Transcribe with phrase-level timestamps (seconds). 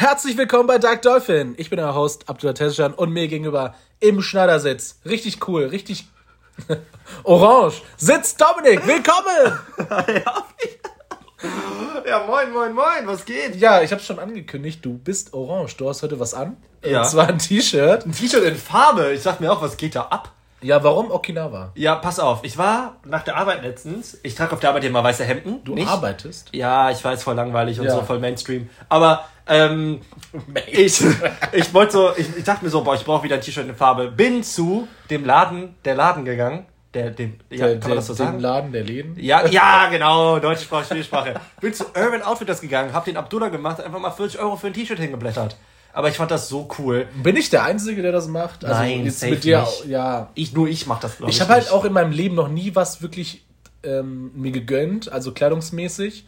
[0.00, 1.54] Herzlich willkommen bei Dark Dolphin.
[1.58, 4.98] Ich bin euer Host Abdullah Tezcan und mir gegenüber im Schneidersitz.
[5.04, 6.08] Richtig cool, richtig
[7.22, 7.82] orange.
[7.98, 9.58] Sitzt Dominik, willkommen!
[12.06, 13.56] Ja, moin, moin, moin, was geht?
[13.56, 15.76] Ja, ich habe schon angekündigt, du bist orange.
[15.76, 16.56] Du hast heute was an.
[16.82, 17.02] Ja.
[17.02, 18.06] Und zwar ein T-Shirt.
[18.06, 19.12] Ein T-Shirt in Farbe.
[19.12, 20.32] Ich sag mir auch, was geht da ab?
[20.62, 21.72] Ja, warum Okinawa?
[21.74, 22.40] Ja, pass auf.
[22.42, 24.18] Ich war nach der Arbeit letztens.
[24.22, 25.64] Ich trage auf der Arbeit immer weiße Hemden.
[25.64, 25.88] Du nicht?
[25.88, 26.48] arbeitest?
[26.52, 27.92] Ja, ich weiß, voll langweilig und Ja.
[27.94, 28.68] so, voll Mainstream.
[28.88, 30.00] Aber ähm,
[30.70, 31.02] ich,
[31.52, 33.74] ich wollte so, ich, ich dachte mir so, boah, ich brauche wieder ein T-Shirt in
[33.74, 34.10] Farbe.
[34.10, 36.66] Bin zu dem Laden, der Laden gegangen.
[36.92, 38.32] Der, dem, ja, Der, kann man das so sagen?
[38.38, 39.14] dem Laden der Läden?
[39.18, 41.34] Ja, ja, genau, deutsche Sprache, Spielsprache.
[41.60, 44.72] Bin zu Urban Outfitters gegangen, hab den Abdullah gemacht, einfach mal 40 Euro für ein
[44.74, 45.56] T-Shirt hingeblättert.
[45.92, 47.08] Aber ich fand das so cool.
[47.22, 48.64] Bin ich der Einzige, der das macht?
[48.64, 49.86] Also Nein, jetzt safe mit dir, nicht.
[49.86, 50.30] ja.
[50.34, 51.36] Ich, nur ich mach das, glaube ich.
[51.36, 53.44] Ich habe halt auch in meinem Leben noch nie was wirklich
[53.82, 56.26] ähm, mir gegönnt, also kleidungsmäßig.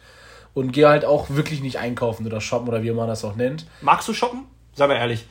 [0.53, 3.65] Und gehe halt auch wirklich nicht einkaufen oder shoppen oder wie man das auch nennt.
[3.81, 4.43] Magst du shoppen?
[4.75, 5.25] Sei mal ehrlich.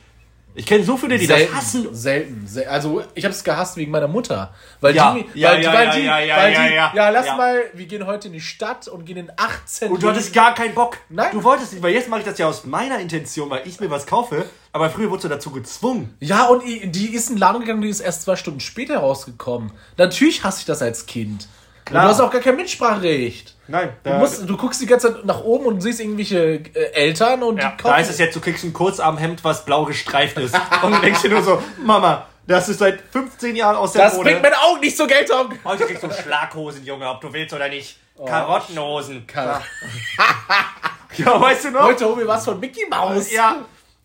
[0.55, 1.93] Ich kenne so viele, die das hassen.
[1.95, 2.45] Selten.
[2.45, 4.53] Se also ich habe es gehasst wegen meiner Mutter.
[4.81, 6.73] Weil Ja, die, ja, weil die, ja, weil ja, die, ja, ja, weil ja, die,
[6.73, 6.91] ja.
[6.93, 10.09] ja, lass mal, wir gehen heute in die Stadt und gehen in 18 Und du
[10.09, 10.97] hattest gar keinen Bock.
[11.09, 11.29] Nein.
[11.31, 13.89] Du wolltest nicht, weil jetzt mache ich das ja aus meiner Intention, weil ich mir
[13.89, 14.45] was kaufe.
[14.71, 16.15] Aber früher wurdest du dazu gezwungen.
[16.19, 19.71] Ja, und die ist in den Laden gegangen, die ist erst zwei Stunden später rausgekommen.
[19.97, 21.47] Natürlich hasse ich das als Kind.
[21.85, 22.03] Klar.
[22.03, 23.55] Und du hast auch gar kein Mitspracherecht.
[23.67, 26.37] Nein, Du, musst, du guckst die ganze Zeit nach oben und siehst irgendwelche
[26.73, 29.85] äh, Eltern und ja, die da ist es jetzt, du kriegst ein Kurzarmhemd, was blau
[29.85, 30.55] gestreift ist.
[30.81, 34.15] Und du denkst dir nur so, Mama, das ist seit 15 Jahren aus der Das
[34.15, 34.29] Mode.
[34.31, 35.53] bringt meine Augen nicht zur Geltung.
[35.63, 37.97] Heute kriegst du Schlaghosen, Junge, ob du willst oder nicht.
[38.25, 39.25] Karottenhosen.
[39.27, 39.61] Ka-
[41.17, 41.83] Ja, weißt du noch?
[41.83, 43.31] Heute hol mir was von Mickey Mouse.
[43.31, 43.57] Ja.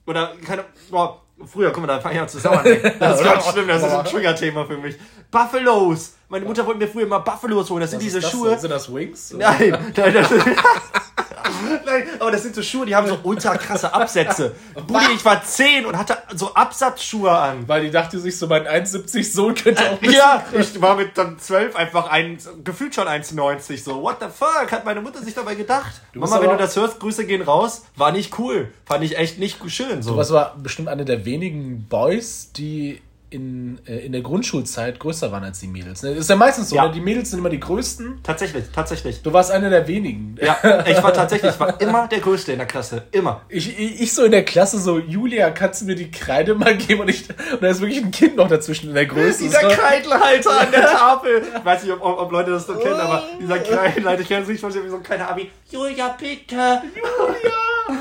[0.07, 0.65] Oder keine.
[0.91, 2.65] Boah, früher, guck mal, da fange ich an zu sauern.
[2.65, 2.81] ey.
[2.99, 4.05] Das ist ganz schlimm, das ist ein?
[4.05, 4.97] Trigger-Thema für mich.
[5.31, 6.15] Buffalos.
[6.29, 7.81] Meine Mutter wollte mir früher immer Buffalos holen.
[7.81, 8.59] Das sind Was diese das Schuhe.
[8.59, 9.33] Sind das Wings?
[9.33, 10.31] Nein, nein, das,
[11.87, 14.55] nein, aber das sind so Schuhe, die haben so ultra krasse Absätze.
[14.87, 17.67] Budi, ich war 10 und hatte so Absatzschuhe an.
[17.69, 21.17] Weil die dachte sich so, mein 1,70 Sohn könnte auch ein Ja, ich war mit
[21.17, 23.83] dann 12 einfach ein, gefühlt schon 1,90.
[23.83, 25.93] So, what the fuck, hat meine Mutter sich dabei gedacht?
[26.13, 27.83] bist Mama, wenn du aber- das hörst, Grüße gehen raus.
[27.97, 28.73] War nicht cool.
[28.87, 30.03] Fand ich echt nicht schön.
[30.03, 30.17] So.
[30.17, 33.01] Das war bestimmt einer der wenigen Boys, die
[33.31, 36.03] in, äh, in der Grundschulzeit größer waren als die Mädels.
[36.03, 36.11] Ne?
[36.11, 36.87] Das ist ja meistens so, Ja.
[36.87, 36.93] ne?
[36.93, 38.21] die Mädels sind immer die größten.
[38.23, 39.23] Tatsächlich, tatsächlich.
[39.23, 40.37] Du warst einer der wenigen.
[40.41, 43.03] Ja, ich war tatsächlich, ich war immer der Größte in der Klasse.
[43.13, 43.43] Immer.
[43.49, 46.77] Ich, ich, ich so in der Klasse so, Julia, kannst du mir die Kreide mal
[46.77, 47.01] geben?
[47.01, 49.43] Und, ich, und da ist wirklich ein Kind noch dazwischen in der Größe.
[49.45, 49.69] Dieser so.
[49.69, 51.43] Kreidlhalter an der Tafel.
[51.59, 54.43] Ich weiß nicht, ob, ob, ob Leute das so kennen, aber dieser Kreidlhalter, ich kenne
[54.43, 55.51] es nicht, von wie so ein kleiner Abi.
[55.71, 56.83] Julia, bitte.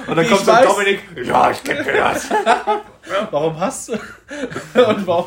[0.08, 0.68] Und dann kommt so weiß.
[0.68, 1.00] Dominik.
[1.24, 2.30] Ja, ich kenne das.
[3.32, 5.26] Warum hast du und warum,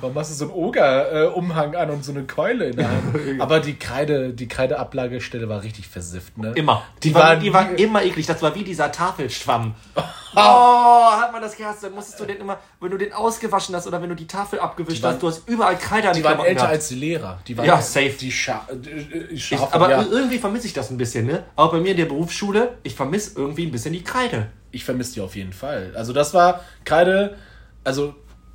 [0.00, 3.14] warum hast du so einen Oger-Umhang an und so eine Keule in der Hand?
[3.40, 6.52] Aber die Kreide, die Kreideablagestelle war richtig versifft, ne?
[6.54, 6.82] Immer.
[7.02, 8.26] Die, Die war, waren- die war immer eklig.
[8.26, 9.74] Das war wie dieser Tafelschwamm.
[10.34, 11.82] Oh, hat man das gehasst.
[11.82, 14.60] Dann musstest du den immer, wenn du den ausgewaschen hast oder wenn du die Tafel
[14.60, 16.74] abgewischt Die waren- hast, du hast überall Kreide an Die waren Klamotten älter gehabt.
[16.74, 17.38] als die Lehrer.
[17.46, 18.10] Die waren Ja, safe.
[18.20, 20.02] Die Scha äh, äh, Ich, Schafe, aber ja.
[20.02, 21.44] irgendwie vermisse ich das ein bisschen, ne?
[21.56, 24.48] Auch bei mir in der Berufsschule, ich vermisse irgendwie ein bisschen die Kreide.
[24.70, 25.92] Ich vermisse die auf jeden Fall.
[25.96, 27.36] Also das war Kreide,
[27.84, 28.14] also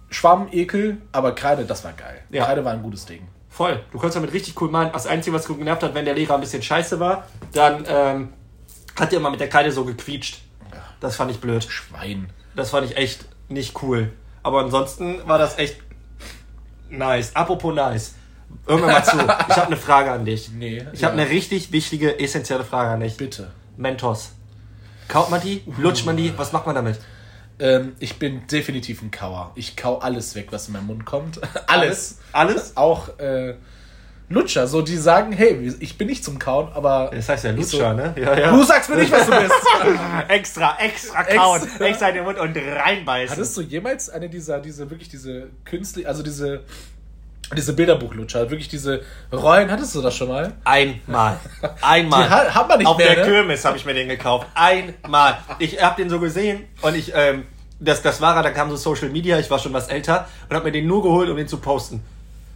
[0.10, 2.22] Schwamm, Ekel, aber Kreide, das war geil.
[2.30, 2.46] Ja.
[2.46, 3.28] Kreide war ein gutes Ding.
[3.50, 3.80] Voll.
[3.92, 4.92] Du konntest damit richtig cool malen.
[4.94, 8.34] Das Einzige, was genervt hat, wenn der Lehrer ein bisschen scheiße war, dann ähm,
[8.96, 10.40] hat er immer mit der Kreide so gequietscht.
[11.04, 11.66] Das fand ich blöd.
[11.66, 12.30] Schwein.
[12.56, 14.14] Das fand ich echt nicht cool.
[14.42, 15.78] Aber ansonsten war das echt
[16.90, 17.36] nice.
[17.36, 18.16] Apropos nice.
[18.66, 19.18] Irgendwann mal zu.
[19.18, 20.50] Ich habe eine Frage an dich.
[20.52, 21.22] Nee, Ich habe ja.
[21.24, 23.18] eine richtig wichtige, essentielle Frage an dich.
[23.18, 23.52] Bitte.
[23.76, 24.32] Mentos.
[25.10, 25.62] Kaut man die?
[25.78, 26.38] Lutscht man die?
[26.38, 27.02] Was macht man damit?
[27.60, 29.52] Ähm, ich bin definitiv ein Kauer.
[29.56, 31.42] Ich kau alles weg, was in meinen Mund kommt.
[31.68, 32.20] alles.
[32.32, 32.78] Alles?
[32.78, 33.56] Auch äh,
[34.30, 37.68] Lutscher, so die sagen, hey, ich bin nicht zum Kauen, aber Das heißt ja Ich
[37.68, 38.16] so- Lutscher, ne?
[38.18, 38.52] Ja, ja.
[38.52, 39.54] du sagst mir nicht, was du bist.
[40.30, 41.62] extra, extra Ex- kauen.
[41.80, 43.36] Extra in den Mund und reinbeißen.
[43.36, 46.62] Hattest du jemals eine dieser, diese, wirklich diese künstlich, also diese,
[47.56, 49.02] diese Bilderbuchlutscher, wirklich diese
[49.32, 50.54] Rollen, hattest du das schon mal?
[50.64, 51.38] Einmal.
[51.82, 52.24] Einmal.
[52.24, 53.32] Die ha- haben wir nicht Auf mehr, der ne?
[53.32, 54.48] Kirmes habe ich mir den gekauft.
[54.56, 55.38] Einmal.
[55.60, 57.44] Ich habe den so gesehen und ich, ähm,
[57.80, 60.56] das, das war er, da kam so Social Media, ich war schon was älter und
[60.56, 62.02] habe mir den nur geholt, um den zu posten.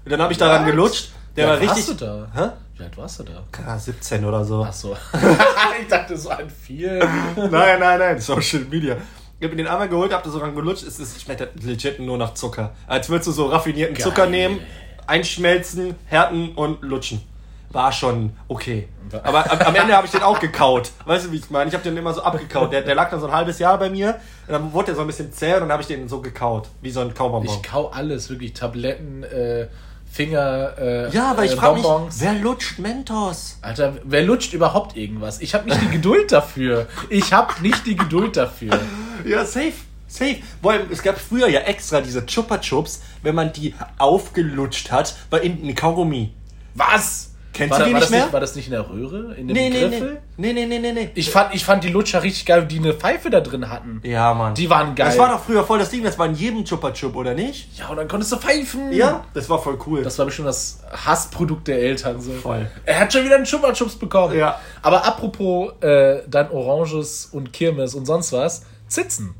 [0.05, 1.11] Und dann habe ich daran gelutscht.
[1.37, 1.87] Der Wie war alt richtig.
[1.87, 2.27] warst du da?
[2.33, 2.49] Hä?
[2.77, 3.43] Wie alt warst du da?
[3.65, 4.65] Ah, 17 oder so.
[4.67, 4.97] Ach so.
[5.81, 6.97] ich dachte so an viel.
[7.35, 8.97] nein, nein, nein, Social Media.
[9.39, 11.63] Ich habe mir den einmal geholt, hab da so dran gelutscht, es ist, schmeckt halt
[11.63, 12.71] legit nur nach Zucker.
[12.87, 14.03] Als würdest du so raffinierten Geil.
[14.03, 14.61] Zucker nehmen,
[15.05, 17.21] einschmelzen, härten und lutschen.
[17.69, 18.87] War schon okay.
[19.23, 20.91] Aber am, am Ende habe ich den auch gekaut.
[21.05, 21.67] Weißt du, wie ich meine?
[21.67, 22.73] Ich habe den immer so abgekaut.
[22.73, 24.19] Der, der lag dann so ein halbes Jahr bei mir.
[24.47, 26.69] Und dann wurde der so ein bisschen zäh und dann habe ich den so gekaut.
[26.81, 27.53] Wie so ein Kaubonbon.
[27.53, 29.67] Ich kau alles, wirklich Tabletten, äh,
[30.11, 30.73] Finger.
[30.77, 31.85] Äh, Ja, aber ich äh, frage mich,
[32.19, 33.57] wer lutscht Mentos?
[33.61, 35.41] Alter, wer lutscht überhaupt irgendwas?
[35.41, 36.87] Ich habe nicht die Geduld dafür.
[37.09, 38.79] Ich habe nicht die Geduld dafür.
[39.25, 39.73] Ja, safe.
[40.07, 40.37] Safe.
[40.61, 45.15] Vor allem, es gab früher ja extra diese Chupa Chups, wenn man die aufgelutscht hat,
[45.31, 46.31] war innen ein Kaugummi.
[46.75, 47.31] Was?
[47.57, 48.33] Kennst war du die war nicht das mehr?
[48.33, 49.33] War das nicht in der Röhre?
[49.35, 49.89] In dem Nee, nee, nee.
[49.89, 50.21] Griffel?
[50.37, 51.11] Nee, nee, nee, nee, nee.
[51.15, 53.99] Ich fand, ich fand die Lutscher richtig geil, die eine Pfeife da drin hatten.
[54.03, 54.53] Ja, Mann.
[54.55, 55.07] Die waren geil.
[55.07, 57.77] Das war doch früher voll das Ding, das war in jedem Chupa Chup, oder nicht?
[57.77, 58.91] ja, und dann konntest du pfeifen.
[58.93, 60.03] Ja, das war voll cool.
[60.03, 62.21] Das war bestimmt das Hassprodukt der Eltern.
[62.21, 62.31] So.
[62.33, 62.69] Voll.
[62.85, 64.37] Er hat schon wieder einen Chupa Chups bekommen.
[64.37, 64.59] Ja.
[64.81, 69.33] Aber apropos äh, dann Oranges und Kirmes und sonst was, Zitzen.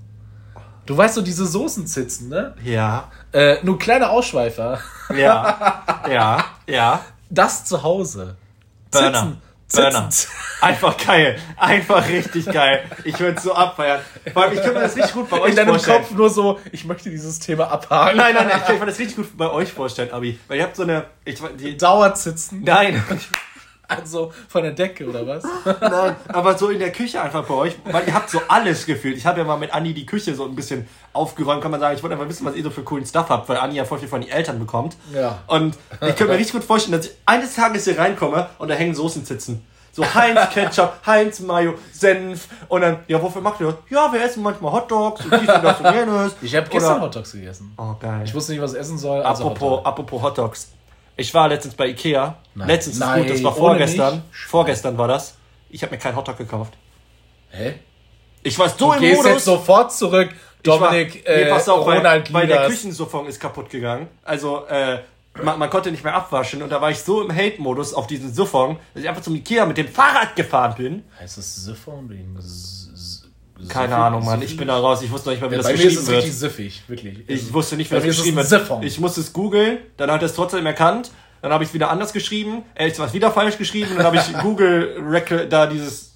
[0.86, 2.56] Du weißt so, diese Soßenzitzen, ne?
[2.64, 4.80] ja, Äh, nur kleine Ausschweifer.
[5.18, 7.02] ja, ja, ja.
[7.30, 8.36] Das zu Hause.
[8.92, 9.38] Burner.
[9.68, 9.92] Zitzen.
[9.92, 10.10] Burner.
[10.62, 11.38] Einfach geil.
[11.58, 12.84] Einfach richtig geil.
[13.04, 14.00] Ich würde so abfeiern.
[14.34, 16.04] Vor allem, ich könnte mir das richtig gut bei euch In deinem vorstellen.
[16.04, 18.18] Kopf nur so, ich möchte dieses Thema abhaken.
[18.18, 20.40] Nein, nein, nein, ich kann mir das richtig gut bei euch vorstellen, Abi.
[20.48, 21.06] Weil ihr habt so eine.
[21.26, 22.64] Ich, die, Dauerzitzen.
[22.64, 23.04] nein,
[23.88, 25.44] Also von der Decke oder was?
[25.82, 29.16] nein, aber so in der Küche einfach bei euch, weil ihr habt so alles gefühlt.
[29.18, 31.96] Ich habe ja mal mit Anni die Küche so ein bisschen aufgeräumt, kann man sagen.
[31.96, 34.00] Ich wollte einfach wissen, was ihr so für coolen Stuff habt, weil Anni ja voll
[34.00, 34.98] viel von den Eltern bekommt.
[35.14, 35.40] Ja.
[35.48, 38.76] Und ich könnte mir richtig gut vorstellen, dass ich eines Tages hier reinkomme und da
[38.76, 39.66] hängen Soßenzitzen.
[39.94, 43.76] So Heinz Ketchup, Heinz Mayo, Senf und dann, ja, wofür macht ihr das?
[43.90, 46.36] Ja, wir essen manchmal Hotdogs und dies und das und jenes.
[46.42, 47.74] Ich habe gestern Oder- Hotdogs gegessen.
[47.78, 48.22] Oh, geil.
[48.26, 49.24] Ich wusste nicht, was ich essen soll.
[49.24, 49.86] Also Apropos, Hotdog.
[49.88, 50.68] apropos Hotdogs.
[51.18, 52.38] Ich war letztens bei Ikea.
[52.56, 52.68] Nein.
[52.68, 54.24] Letztens Nein, gut, das war vorgestern.
[54.32, 55.36] Vorgestern war das.
[55.70, 56.74] Ich habe mir keinen Hotdog gekauft.
[57.50, 57.76] Hä?
[58.44, 59.32] Ich war so Du im gehst Modus.
[59.34, 60.30] jetzt sofort zurück.
[60.64, 62.72] ich war- Dominik, nee, äh, pass auf, weil, Ronald weil der Lieders.
[62.74, 64.08] Küchensiphon ist kaputt gegangen.
[64.24, 65.00] Also, äh,
[65.42, 68.34] man, man konnte nicht mehr abwaschen und da war ich so im Hate-Modus auf diesen
[68.34, 71.04] Siphon, dass ich einfach zum Ikea mit dem Fahrrad gefahren bin.
[71.20, 72.08] Heißt das Siphon?
[73.68, 73.92] Keine Siffig?
[74.04, 74.40] Ahnung, Mann.
[74.40, 74.52] Siffig?
[74.54, 75.02] Ich bin da raus.
[75.02, 76.18] Ich wusste noch nicht mal, wie Ja, das bei mir ist es wird.
[76.18, 77.18] richtig siffig, wirklich.
[77.28, 78.48] Ich wusste nicht, wie Bei das geschrieben wird.
[78.48, 78.84] Siphon.
[78.84, 81.12] Ich musste es googeln, dann hat er es trotzdem erkannt.
[81.42, 82.64] Dann habe ich es wieder anders geschrieben.
[82.74, 83.92] Er ist was wieder falsch geschrieben.
[83.96, 86.07] Dann habe ich Google da dieses.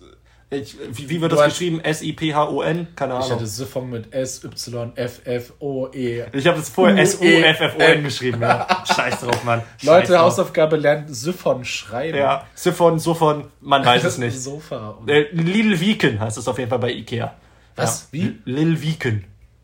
[0.54, 1.80] Ich, wie, wie wird das hast- geschrieben?
[1.80, 2.88] S-I-P-H-O-N?
[2.96, 3.32] Keine Ich Ahnung.
[3.32, 6.24] hatte Siphon mit S, Y, F, F, O, E.
[6.34, 8.42] Ich habe das vorher E, geschrieben.
[8.42, 8.84] Ja.
[8.86, 9.62] Scheiß drauf, Mann.
[9.78, 10.22] Scheiß Leute, drauf.
[10.24, 12.18] Hausaufgabe lernen Siphon schreiben.
[12.18, 14.38] Ja, Siphon, Siphon, man weiß es nicht.
[14.42, 14.98] Sofa.
[15.08, 17.34] Äh, Lil Wieken heißt es auf jeden Fall bei Ikea.
[17.78, 18.10] Was?
[18.12, 18.20] Ja.
[18.20, 18.40] Wie?
[18.44, 19.24] Lil Wieken.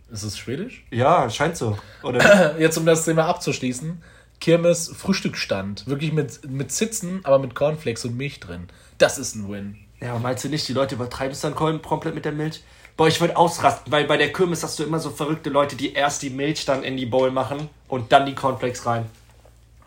[0.10, 0.86] Ist es schwedisch?
[0.90, 1.78] Ja, scheint so.
[2.02, 2.56] Oder?
[2.60, 4.02] Jetzt, um das Thema abzuschließen.
[4.40, 5.86] Kirmes Frühstücksstand.
[5.88, 8.68] Wirklich mit, mit Sitzen, aber mit Cornflakes und Milch drin.
[9.00, 9.80] Das ist ein Win.
[10.00, 12.64] Ja, aber meinst du nicht, die Leute übertreiben es dann kom- komplett mit der Milch?
[12.96, 15.94] Boah, ich würde ausrasten, weil bei der Kirmes hast du immer so verrückte Leute, die
[15.94, 19.06] erst die Milch dann in die Bowl machen und dann die Cornflakes rein.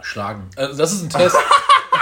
[0.01, 0.49] Schlagen.
[0.57, 1.37] Also das ist ein Test.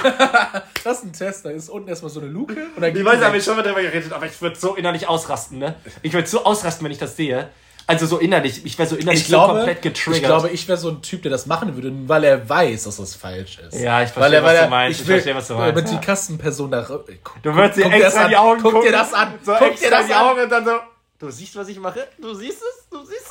[0.85, 1.45] das ist ein Test.
[1.45, 2.55] Da ist unten erstmal so eine Luke.
[2.77, 3.39] Ich weiß, aber weg.
[3.39, 5.75] ich schon mal darüber geredet, aber ich würde so innerlich ausrasten, ne?
[6.03, 7.49] Ich würde so ausrasten, wenn ich das sehe.
[7.91, 10.21] Also so innerlich, ich wäre so innerlich ich glaube, so komplett getriggert.
[10.21, 12.99] ich glaube, ich wäre so ein Typ, der das machen würde, weil er weiß, dass
[12.99, 13.81] das falsch ist.
[13.81, 15.01] Ja, ich verstehe, weil er, weil was du er, meinst.
[15.01, 15.77] Ich, Ich verstehe, was du meinst.
[15.79, 16.83] Damit die Kassenperson da.
[16.83, 17.09] Guck,
[17.43, 18.29] du würdest dir guck extra an.
[18.31, 19.35] die Augen Guck gucken, dir das an.
[19.43, 20.23] So Guck dir das die an.
[20.27, 20.73] Augen und dann so,
[21.19, 22.07] du siehst, was ich mache?
[22.21, 22.89] Du siehst es?
[22.91, 23.23] Du siehst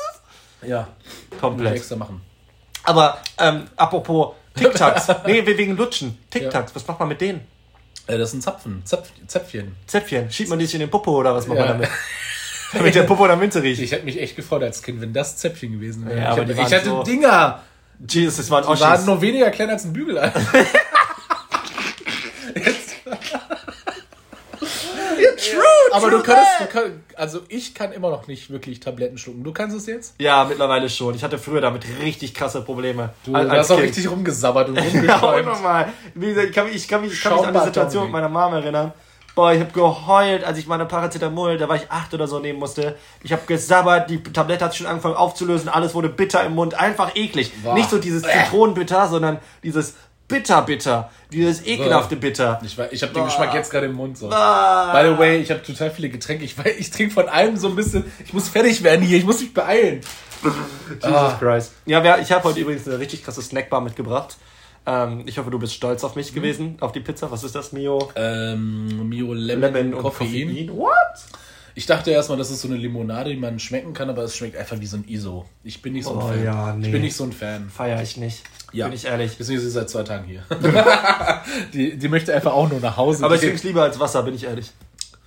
[0.62, 0.68] es?
[0.68, 0.88] Ja, muss
[1.34, 1.76] ich Komplett.
[1.76, 2.20] extra machen.
[2.84, 5.08] Aber, ähm, apropos TikToks.
[5.28, 6.18] nee, wegen Lutschen.
[6.32, 6.76] TikToks, Ja.
[6.76, 7.46] was macht man mit denen?
[8.08, 9.76] Äh, das sind Zapfen, Zapf, Zäpfchen.
[9.86, 10.32] Zäpfchen.
[10.32, 11.66] Schiebt man die sich in den Popo oder was macht Ja.
[11.66, 11.90] man damit?
[12.74, 13.82] Damit der Popo oder Minze riecht.
[13.82, 16.20] Ich hätte mich echt gefreut als Kind, wenn das Zäpfchen gewesen wäre.
[16.20, 17.62] Ja, ich die waren ich hatte so- Dinger.
[18.08, 18.82] Jesus, das waren Die Oschis.
[18.82, 20.32] waren nur weniger klein als ein Bügelein.
[25.38, 29.18] true, Aber true du kannst, du kannst, also ich kann immer noch nicht wirklich Tabletten
[29.18, 29.44] schlucken.
[29.44, 30.16] Du kannst es jetzt?
[30.20, 31.16] Ja, mittlerweile schon.
[31.16, 33.10] Ich hatte früher damit richtig krasse Probleme.
[33.26, 33.90] Du, Als- hast auch Kind.
[33.90, 35.46] richtig rumgesabbert und Ja, auch rumgeschäumt.
[35.48, 35.88] nochmal.
[36.14, 38.12] Wie gesagt, ich kann mich, ich kann mich, ich kann mich an die Situation mit
[38.12, 38.94] meiner Mom erinnern.
[39.38, 42.58] Boah, ich habe geheult, als ich meine Paracetamol, da war ich acht oder so, nehmen
[42.58, 42.96] musste.
[43.22, 47.16] Ich habe gesabbert, die Tablette hat schon angefangen aufzulösen, alles wurde bitter im Mund, einfach
[47.16, 47.52] eklig.
[47.62, 47.76] Boah.
[47.76, 49.94] Nicht so dieses Zitronenbitter, sondern dieses
[50.28, 52.60] bitter-bitter, dieses ekelhafte Bitter.
[52.66, 54.18] Ich, ich habe den Geschmack jetzt gerade im Mund.
[54.18, 54.32] So.
[54.32, 54.92] Ah.
[54.92, 56.44] By the way, ich habe total viele Getränke.
[56.44, 58.12] Ich, ich trinke von allem so ein bisschen.
[58.26, 59.20] Ich muss fertig werden hier.
[59.20, 60.02] Ich muss mich beeilen.
[60.90, 61.74] Jesus Christ.
[61.86, 64.36] Ja, ich habe heute übrigens eine richtig krasse Snackbar mitgebracht.
[64.88, 67.30] Ähm, ich hoffe, du bist stolz auf mich gewesen, auf die Pizza.
[67.30, 68.10] Was ist das, Mio?
[68.16, 70.48] Ähm, Mio Lemon, Lemon und Koffein.
[70.48, 70.70] Koffein.
[70.78, 70.94] What?
[71.76, 74.56] Ich dachte erstmal, das ist so eine Limonade, die man schmecken kann, aber es schmeckt
[74.56, 75.46] einfach wie so ein ISO.
[75.64, 76.44] Ich bin nicht so ein Oh Fan.
[76.44, 76.88] ja, nee.
[76.88, 77.70] Ich bin nicht so ein Fan.
[77.70, 78.44] Feier ich nicht.
[78.72, 78.86] Ja.
[78.88, 79.36] Bin ich ehrlich.
[79.38, 80.44] Deswegen ist sie seit zwei Tagen hier.
[81.74, 83.26] die, die möchte einfach auch nur nach Hause.
[83.26, 84.72] Aber ich trinke es lieber als Wasser, bin ich ehrlich.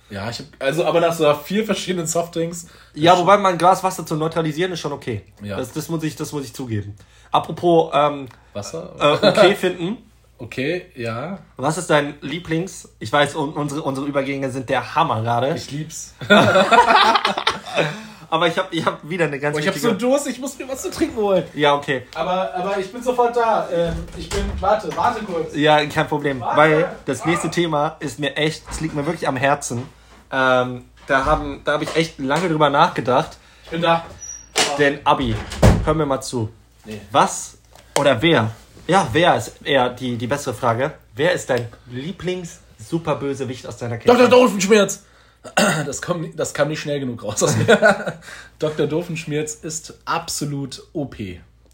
[0.09, 2.67] ja, ich hab, also aber nach so vier verschiedenen Softdrinks.
[2.95, 5.21] Ja, wobei mein Glas Wasser zu neutralisieren ist schon okay.
[5.41, 5.55] Ja.
[5.55, 6.95] Das, das, muss, ich, das muss ich zugeben.
[7.31, 8.93] Apropos ähm, Wasser?
[8.99, 9.97] äh, okay finden.
[10.37, 11.37] Okay, ja.
[11.55, 12.89] Was ist dein Lieblings?
[12.97, 15.53] Ich weiß, un unsere, unsere Übergänge sind der Hammer gerade.
[15.55, 16.15] Ich lieb's.
[18.31, 20.57] aber ich habe ich hab wieder eine ganz Boah, ich hab so Durst, ich muss
[20.57, 21.43] mir was zu trinken holen.
[21.53, 22.07] Ja, okay.
[22.15, 23.69] Aber, aber ich bin sofort da.
[23.71, 25.55] Ähm, ich bin, warte, warte kurz.
[25.55, 26.39] Ja, kein Problem.
[26.39, 26.57] Warte.
[26.57, 29.87] Weil das nächste Thema ist mir echt, es liegt mir wirklich am Herzen.
[30.31, 33.37] Ähm, da haben, da habe ich echt lange drüber nachgedacht.
[33.65, 34.05] Ich bin da.
[34.79, 35.35] Denn Abi,
[35.85, 36.49] hör mir mal zu.
[36.85, 37.01] Nee.
[37.11, 37.57] Was
[37.99, 38.51] oder wer?
[38.87, 40.93] Ja, wer ist eher die, die bessere Frage?
[41.15, 44.15] Wer ist dein Lieblings-Superbösewicht aus deiner Dr.
[44.15, 44.31] Kindheit?
[44.31, 45.03] Doofenschmerz!
[45.85, 48.19] Das, kommt, das kam nicht schnell genug raus aus mir.
[48.59, 48.85] Dr.
[48.85, 51.15] Doofenschmerz ist absolut OP.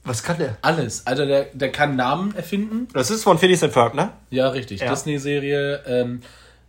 [0.05, 0.57] Was kann der?
[0.61, 1.05] Alles.
[1.05, 2.87] Also der, der kann Namen erfinden.
[2.93, 4.13] Das ist von Phineas and Ferb, ne?
[4.29, 4.79] Ja, richtig.
[4.79, 4.89] Ja.
[4.89, 5.83] Disney-Serie.
[5.85, 6.21] Ähm,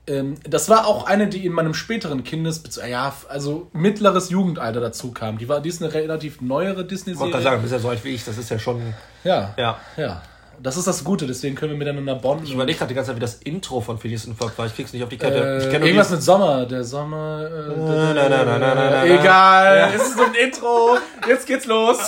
[0.09, 5.13] ähm, das war auch eine, die in meinem späteren Kindes, ja, also mittleres Jugendalter dazu
[5.13, 5.39] kam.
[5.39, 7.31] Die war, die ist eine relativ neuere Ich wollte Disney-Serie.
[7.31, 8.95] gerade sagen, du bist ja so alt wie ich, das ist ja schon.
[9.25, 9.55] Ja.
[9.57, 9.79] Ja.
[9.97, 10.23] Ja.
[10.61, 12.45] Das ist das Gute, deswegen können wir miteinander bonden.
[12.45, 14.67] Ich überlege gerade die ganze Zeit, wie das Intro von Phineas and Ferb war.
[14.67, 15.37] Ich krieg's nicht auf die Kette.
[15.71, 16.67] Äh, irgendwas mit Sommer.
[16.67, 17.49] Der Sommer.
[17.49, 19.05] Äh, Na, na, na, na, na, na, na.
[19.07, 19.77] Egal.
[19.79, 19.89] Ja.
[19.95, 20.99] Es ist so ein Intro.
[21.29, 21.99] Jetzt geht's los.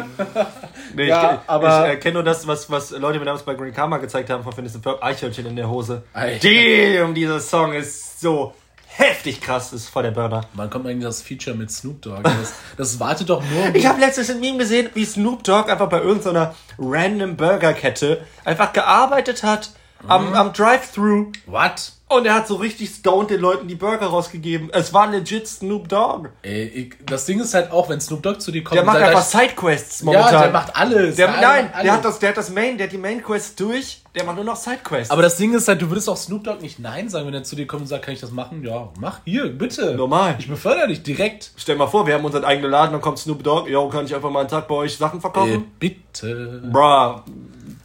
[0.94, 3.54] Nee, Ja, ich, aber- ich äh, kenne nur das, was, was Leute mir damals bei
[3.54, 5.02] Green Karma gezeigt haben von Phineas Ferb.
[5.02, 6.02] Eichhörnchen in der Hose.
[6.12, 6.38] Ei.
[6.42, 8.54] Damn, dieser Song ist so
[8.86, 9.72] heftig krass.
[9.72, 10.42] Ist voll der Burner.
[10.54, 12.22] Wann kommt eigentlich das Feature mit Snoop Dogg?
[12.22, 13.74] Das, das wartet doch nur.
[13.74, 18.72] Ich habe letztens ein Meme gesehen, wie Snoop Dogg einfach bei irgendeiner random Burgerkette einfach
[18.72, 19.70] gearbeitet hat
[20.08, 21.32] am, am Drive-Thru.
[21.46, 21.92] What?
[22.06, 24.68] Und er hat so richtig stoned den Leuten die Burger rausgegeben.
[24.72, 26.28] Es war legit Snoop Dogg.
[26.42, 28.76] Ey, ich, das Ding ist halt auch, wenn Snoop Dogg zu dir kommt.
[28.76, 30.42] Der macht einfach Sidequests Ja, momentan.
[30.42, 31.16] der macht alles.
[31.16, 31.82] Der, Der nein, alles.
[31.82, 34.02] der hat, das, der hat das Main, der hat die Main-Quest durch.
[34.14, 35.10] Der macht nur noch Sidequests.
[35.10, 37.42] Aber das Ding ist halt, du würdest auch Snoop Dogg nicht Nein sagen, wenn er
[37.42, 38.62] zu dir kommt und sagt, kann ich das machen?
[38.62, 39.94] Ja, mach hier, bitte.
[39.96, 40.36] Normal.
[40.38, 41.50] Ich befördere dich direkt.
[41.56, 43.68] Stell mal vor, wir haben unseren eigenen Laden, dann kommt Snoop Dogg.
[43.68, 45.72] Jo, kann ich einfach mal einen Tag bei euch Sachen Äh, verkaufen?
[45.80, 46.62] bitte.
[46.70, 47.22] Bruh,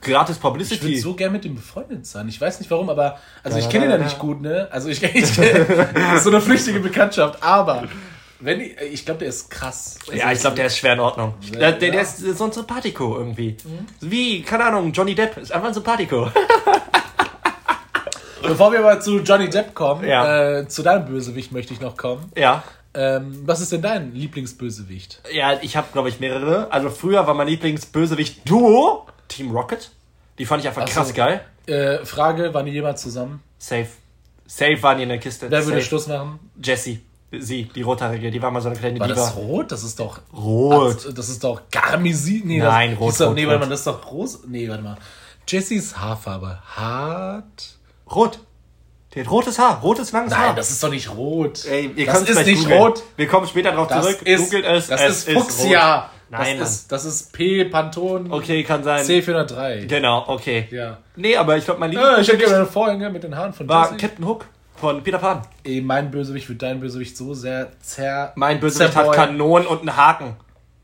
[0.02, 0.98] gratis Ich würde Publicity.
[1.00, 2.28] so gern mit ihm befreundet sein.
[2.30, 3.20] Ich weiß nicht warum, aber.
[3.44, 4.68] Also ich kenne ihn ja, nicht gut, ne?
[4.72, 5.38] Also ich, ich das
[6.18, 7.42] ist so eine flüchtige Bekanntschaft.
[7.44, 7.84] Aber
[8.40, 9.98] wenn ich, ich glaube, der ist krass.
[10.08, 11.34] Also ja, ich glaube, der ist schwer in Ordnung.
[11.54, 13.58] Der, der, der ist so ein Sympathico irgendwie.
[14.00, 16.30] Wie, keine Ahnung, Johnny Depp ist einfach ein Sympathico.
[18.42, 20.60] Bevor wir aber zu Johnny Depp kommen, Ja.
[20.60, 22.32] äh, zu deinem Bösewicht möchte ich noch kommen.
[22.36, 22.64] ja.
[22.96, 25.22] Ähm, was ist denn dein Lieblingsbösewicht?
[25.32, 26.72] Ja, ich habe, glaube ich, mehrere.
[26.72, 29.90] Also früher war mein Lieblingsbösewicht Duo, Team Rocket.
[30.38, 30.94] Die fand ich einfach Ach so.
[30.94, 31.42] krass geil.
[31.66, 33.42] Äh, Frage, waren die jemals zusammen?
[33.58, 33.88] Safe.
[34.48, 35.50] Safe waren die in der Kiste.
[35.50, 35.88] Wer würde Safe.
[35.88, 36.40] Schluss machen?
[36.62, 37.02] Jessie.
[37.32, 39.20] Sie, die Rothaarige, die war mal so eine kleine War Diva.
[39.20, 39.72] das rot?
[39.72, 40.20] Das ist doch.
[40.34, 41.16] Rot.
[41.16, 42.48] Das ist doch Garmisin.
[42.48, 43.66] Nee, Nein, das, rot, hieß doch, rot, Nee, warte rot.
[43.68, 44.40] mal, das ist doch rosa.
[44.48, 44.98] Nee, warte mal.
[45.48, 46.60] Jessies Haarfarbe.
[46.76, 47.78] Hart.
[48.10, 48.40] Rot.
[49.14, 50.56] Der hat rotes Haar, rotes langes Nein, Haar.
[50.56, 51.66] das ist doch nicht rot.
[51.66, 52.80] Ey, ihr das ist nicht googeln.
[52.82, 53.04] rot.
[53.16, 54.22] Wir kommen später drauf Das zurück.
[54.24, 54.88] ist, Googelt es.
[54.88, 55.96] das es ist Fuchsia.
[56.02, 56.10] rot.
[56.32, 59.04] Nein, das ist, das ist P Pantone Okay, kann sein.
[59.04, 59.88] C403.
[59.88, 60.68] Genau, okay.
[60.70, 61.00] Ja.
[61.16, 63.86] Nee, aber ich glaube, mein Ah, ich hätte gerne Vorhänge mit den Haaren von war
[63.86, 63.98] Jessie.
[63.98, 64.46] Captain Hook
[64.76, 65.42] von Peter Pan.
[65.64, 68.32] Ey, mein Bösewicht wird dein Bösewicht so sehr zer...
[68.36, 69.12] Mein Bösewicht hat.
[69.12, 70.36] Kanonen und einen Haken.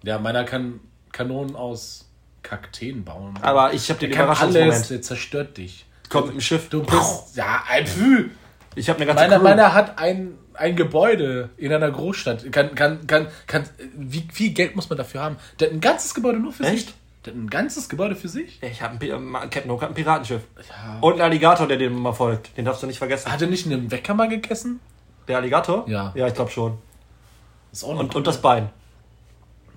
[0.04, 0.80] Ja, meiner kann
[1.12, 2.10] Kanonen aus
[2.44, 3.36] Kakteen bauen.
[3.42, 4.90] Aber ich habe den der kann alles, Überraschungsmoment.
[4.90, 5.86] der zerstört dich.
[6.10, 6.70] Kommt mit dem Schiff.
[6.70, 7.36] Du bist...
[7.36, 8.30] Ja, ein Pfü.
[8.76, 12.52] Ich habe eine ganze Meiner, meiner hat ein, ein Gebäude in einer Großstadt.
[12.52, 13.64] Kann, kann, kann, kann,
[13.96, 15.38] wie viel Geld muss man dafür haben?
[15.60, 16.88] Der hat ein ganzes Gebäude nur für Echt?
[16.88, 16.96] sich.
[17.26, 18.62] Der hat ein ganzes Gebäude für sich.
[18.62, 20.44] Ich habe ein Captain Hook hat ein Piratenschiff.
[20.58, 21.00] Ja.
[21.02, 22.56] Und einen Alligator, der dem immer folgt.
[22.58, 23.32] Den darfst du nicht vergessen.
[23.32, 24.80] Hat er nicht in einem Wecker mal gegessen?
[25.28, 25.86] Der Alligator?
[25.88, 26.14] Ja.
[26.16, 26.78] Ja, ich glaube schon.
[27.72, 28.70] Ist auch noch Und, und das Bein.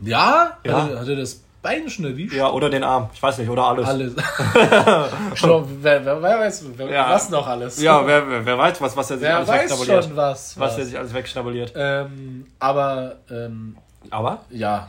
[0.03, 0.59] Ja?
[0.65, 0.83] Ja.
[0.83, 2.35] Hat, er, hat er das Bein schon erwischt?
[2.35, 3.11] Ja, oder den Arm.
[3.13, 3.89] Ich weiß nicht, oder alles.
[3.89, 4.15] Alles.
[5.35, 7.11] schon, wer, wer, wer weiß, wer, Ja.
[7.11, 7.81] was noch alles?
[7.83, 10.05] Ja, wer, wer, wer weiß, was, was er sich wer alles weiß wegschnabuliert.
[10.05, 10.59] schon was.
[10.59, 10.79] Was was.
[10.79, 11.73] er sich alles wegschnabuliert.
[11.75, 13.77] ähm, aber, ähm,
[14.11, 14.45] Aber?
[14.51, 14.89] ja.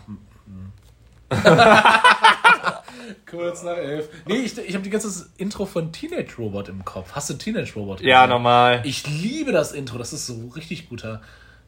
[3.29, 4.09] Kurz nach elf.
[4.25, 7.11] Nee, ich, ich habe die ganze Intro von Teenage Robot im Kopf.
[7.13, 8.01] Hast du Teenage Robot?
[8.01, 8.81] Ja, normal.
[8.83, 11.21] Ich liebe das Intro, das ist so richtig guter.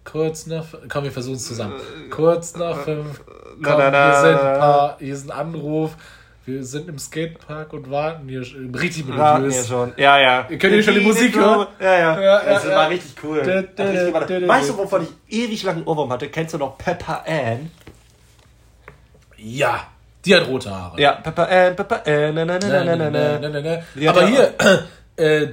[0.03, 0.65] Kurz nach.
[0.89, 1.75] Komm, wir versuchen es zusammen.
[2.09, 3.21] Kurz nach fünf.
[3.63, 5.91] Komm, hier, sind ein paar, hier ist ein Anruf.
[6.43, 9.67] Wir sind im Skatepark und warten hier richtig Raten wir melodiös.
[9.67, 9.93] schon.
[9.95, 10.47] Ja, ja.
[10.49, 11.67] Ihr könnt hier schon die Musik hören?
[11.79, 12.19] Ja, ja.
[12.21, 13.41] Ja, das war richtig cool.
[13.45, 16.29] Weißt du, wovon ich ewig langen Ohrwurm hatte?
[16.29, 17.69] Kennst du noch Pepper Ann?
[19.37, 19.87] Ja,
[20.25, 20.99] die hat rote Haare.
[20.99, 24.09] Ja, Pepper Ann, Pepper Ann, Ne, ne, ne.
[24.09, 24.53] Aber hier,
[25.17, 25.49] äh, äh,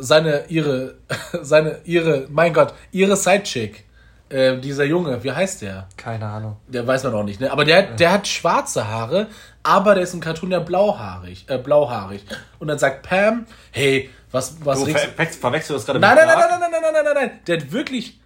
[0.00, 0.94] seine, ihre,
[1.42, 3.84] seine, ihre, mein Gott, ihre Sidechick,
[4.28, 5.86] äh, dieser Junge, wie heißt der?
[5.96, 6.56] Keine Ahnung.
[6.66, 7.50] Der weiß man noch nicht, ne?
[7.52, 9.28] Aber der, der hat schwarze Haare,
[9.62, 12.24] aber der ist im Cartoon ja blauhaarig, äh, blauhaarig.
[12.58, 16.16] Und dann sagt Pam, hey, was, was Du ver verwechselst, verwechselst du das gerade Nein,
[16.16, 17.40] mit nein, nein, nein, nein, nein, nein, nein, nein, nein.
[17.46, 18.20] Der hat wirklich.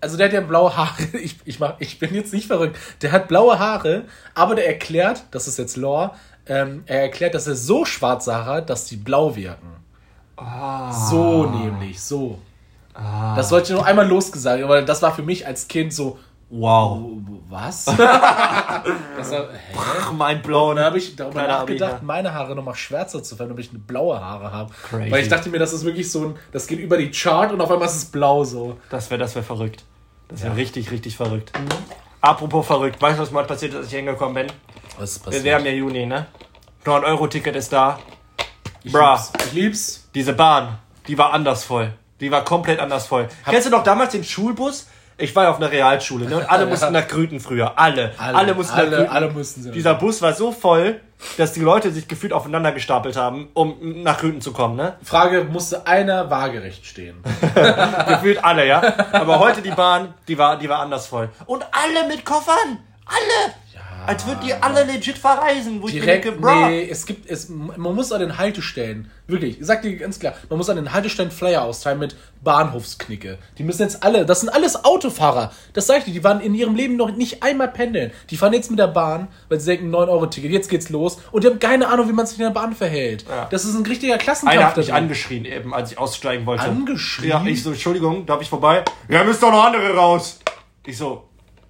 [0.00, 1.02] Also der hat ja blaue Haare.
[1.12, 2.78] Ich, ich, mach, ich bin jetzt nicht verrückt.
[3.02, 4.04] Der hat blaue Haare,
[4.34, 6.12] aber der erklärt, das ist jetzt Lore,
[6.46, 9.81] ähm, er erklärt, dass er so schwarze Haare hat, dass die blau wirken.
[10.36, 10.92] Ah.
[10.92, 12.38] So nämlich, so.
[12.94, 13.34] Ah.
[13.36, 16.18] Das wollte ich nur einmal losgesagt, aber das war für mich als Kind so,
[16.54, 17.00] Wow.
[17.48, 17.84] was?
[17.86, 20.12] das war, hä?
[20.14, 20.70] Mein blown.
[20.70, 23.64] Und dann habe ich darüber Kleiner nachgedacht, Abi, meine Haare nochmal schwärzer zu färben, damit
[23.64, 24.70] ich eine blaue Haare habe.
[24.90, 25.10] Crazy.
[25.10, 27.60] Weil ich dachte mir, das ist wirklich so ein, das geht über die Chart und
[27.62, 28.76] auf einmal ist es blau so.
[28.90, 29.84] Das wäre das wär verrückt.
[30.28, 30.56] Das wäre Ja.
[30.56, 31.52] richtig, richtig verrückt.
[32.20, 34.46] Apropos verrückt, weißt du, was mal passiert ist, als ich hingekommen bin?
[34.98, 35.44] Was ist Wir, passiert?
[35.44, 36.26] wir haben ja Juni, ne?
[36.84, 37.98] 9-Euro-Ticket ist da.
[38.84, 39.14] Ich Bra.
[39.14, 39.32] lieb's.
[39.46, 40.08] Ich lieb's.
[40.14, 41.92] Diese Bahn, die war anders voll.
[42.20, 43.28] Die war komplett anders voll.
[43.44, 44.86] Kennst du noch damals den Schulbus?
[45.18, 46.38] Ich war ja auf einer Realschule, ne?
[46.38, 47.78] Und alle mussten nach Grüten früher.
[47.78, 48.12] Alle.
[48.18, 49.10] Alle, mussten nach alle, Grüten.
[49.12, 49.70] alle mussten sie.
[49.70, 51.00] Dieser Bus war so voll,
[51.36, 54.94] dass die Leute sich gefühlt aufeinander gestapelt haben, um nach Grüten zu kommen, ne?
[55.02, 57.22] Frage, musste einer waagerecht stehen?
[58.08, 58.82] Gefühlt alle, ja.
[59.12, 61.28] Aber heute die Bahn, die war, die war anders voll.
[61.46, 62.78] Und alle mit Koffern.
[63.06, 63.54] Alle.
[64.06, 65.82] Als würden die alle legit verreisen.
[65.82, 66.68] Wo Direkt, ich mir denke, bro.
[66.68, 70.34] nee, es gibt, es, man muss an den Haltestellen, wirklich, ich sag dir ganz klar,
[70.48, 73.38] man muss an den Haltestellen Flyer austeilen mit Bahnhofsknicke.
[73.58, 76.54] Die müssen jetzt alle, das sind alles Autofahrer, das sag ich dir, die waren in
[76.54, 78.10] ihrem Leben noch nicht einmal pendeln.
[78.30, 81.48] Die fahren jetzt mit der Bahn, weil sie denken, 9-Euro-Ticket, jetzt geht's los und die
[81.48, 83.24] haben keine Ahnung, wie man sich in der Bahn verhält.
[83.28, 83.46] Ja.
[83.50, 84.58] Das ist ein richtiger Klassenkampf.
[84.58, 85.02] Einer hat mich da drin.
[85.04, 86.64] angeschrien eben, als ich aussteigen wollte.
[86.64, 87.30] Angeschrien?
[87.30, 88.84] Ja, ich so, Entschuldigung, darf ich vorbei?
[89.08, 90.40] Ja, müssen doch noch andere raus.
[90.84, 91.28] Ich so,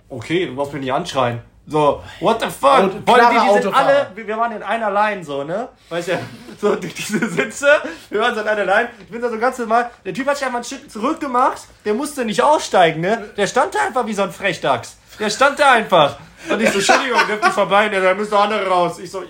[0.09, 1.41] okay, du brauchst mich nicht anschreien.
[1.73, 2.71] So, what the fuck?
[2.71, 5.69] Auto- Wollen die, die sind alle, wir waren in einer Line so, ne?
[5.89, 6.19] Weißt du,
[6.61, 7.67] so die- diese Sitze,
[8.11, 8.91] wir waren so in einer Line.
[9.01, 11.95] Ich bin da so ganz normal, der Typ hat sich einfach ein Stück zurückgemacht, der
[11.95, 13.31] musste nicht aussteigen, ne?
[13.37, 14.97] Der stand da einfach wie so ein Frechdachs.
[15.19, 16.17] Der stand da einfach.
[16.49, 17.89] Und ich so, Entschuldigung, dürft ihr vorbei?
[17.89, 18.99] Der, da müssen doch andere raus.
[18.99, 19.23] Ich so,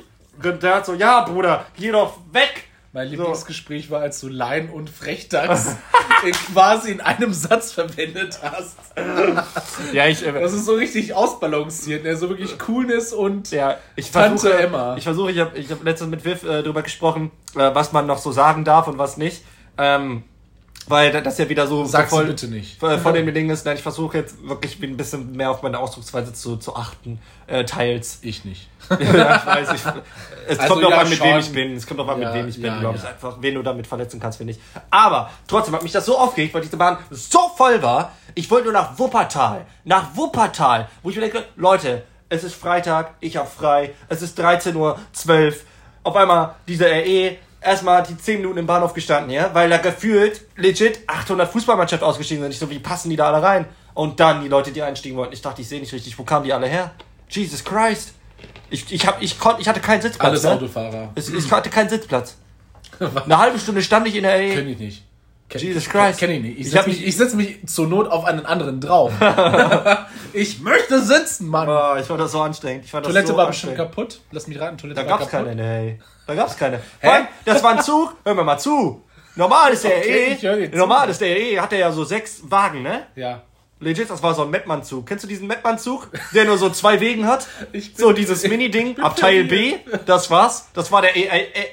[0.43, 2.65] der hat so, ja, Bruder, geh doch weg.
[2.95, 5.77] Mein Lieblingsgespräch war, als du Laien und Frechdachs
[6.53, 8.77] quasi in einem Satz verwendet hast.
[9.95, 12.15] Ja, ich, äh, Das ist so richtig ausbalanciert, ne?
[12.17, 14.97] so wirklich Coolness und Ja, ich Tante versuche, Emma.
[14.99, 18.07] Ich versuche, ich habe ich hab letztens mit Viv äh, drüber gesprochen, äh, was man
[18.07, 19.43] noch so sagen darf und was nicht.
[19.79, 20.25] Ähm,
[20.89, 22.83] weil da- das ja wieder so Sag's so voll, bitte nicht.
[22.83, 23.65] äh, von den Dingen ist.
[23.65, 27.65] Nein, ich versuche jetzt wirklich ein bisschen mehr auf meine Ausdrucksweise zu, zu achten, äh,
[27.65, 28.19] teils.
[28.23, 28.69] ich nicht.
[28.91, 29.83] ja, ich weiß, ich,
[30.49, 31.77] es Also kommt auch ja, an, mit wem ich bin.
[31.77, 33.05] Es kommt auch an, Ja, mit wem ich bin, ja, glaube ich.
[33.07, 34.61] Einfach, wen du damit verletzen kannst, wen nicht.
[34.91, 38.13] Aber trotzdem hat mich das so aufgeregt, weil diese Bahn so voll war.
[38.35, 39.67] Ich wollte nur nach Wuppertal.
[39.85, 40.89] Nach Wuppertal.
[41.03, 43.93] Wo ich mir denke, Leute, es ist Freitag, ich hab frei.
[44.09, 44.99] Es ist 13.12 Uhr.
[46.03, 47.37] Auf einmal diese RE.
[47.65, 52.43] Erstmal die 10 Minuten im Bahnhof gestanden, ja, weil da gefühlt legit 800 Fußballmannschaft ausgestiegen
[52.43, 52.53] sind.
[52.53, 53.67] Ich so, wie passen die da alle rein?
[53.95, 55.33] Und dann die Leute, die einstiegen wollten.
[55.35, 56.93] Ich dachte, ich sehe nicht richtig, wo kamen die alle her?
[57.29, 58.15] Jesus Christ.
[58.71, 60.29] Ich, ich, hab, ich, konnt, ich hatte keinen Sitzplatz.
[60.31, 60.51] Alles ne?
[60.53, 61.11] Autofahrer.
[61.15, 62.37] Es- Ich hatte keinen Sitzplatz.
[63.25, 65.05] Eine halbe Stunde stand ich in der Kenn ich nicht.
[65.61, 66.19] Jesus Christ.
[66.21, 66.53] Kenn ich nicht.
[66.59, 69.13] Ich Ich setz, hab mich, mich- ich setz mich zur Not auf einen anderen drauf.
[70.33, 71.69] ich möchte sitzen, Mann.
[71.69, 72.85] Oh, ich fand das so anstrengend.
[72.85, 74.21] Ich fand Toilette das so war bestimmt kaputt.
[74.31, 75.49] Lass mich raten, Toilette Da war gab's kaputt.
[75.49, 75.99] keine, nee.
[76.27, 76.81] Da gab's keine.
[77.01, 78.15] Vor allem, das war ein Zug.
[78.25, 79.03] Hör mir mal zu.
[79.37, 80.71] Normal ist der Okay, RE.
[80.71, 80.77] zu.
[80.77, 81.61] Normal ist der RE.
[81.61, 83.07] Hat er ja so sechs Wagen, ne?
[83.17, 83.43] Ja.
[83.81, 85.05] Legit, das war so ein Mettmann-Zug.
[85.07, 86.09] Kennst du diesen Mettmann-Zug?
[86.33, 87.47] Der nur so zwei Wegen hat?
[87.73, 89.75] Ich bin- So dieses Mini-Ding, Abteil B.
[90.07, 90.69] Das war's.
[90.75, 91.25] Das war der e,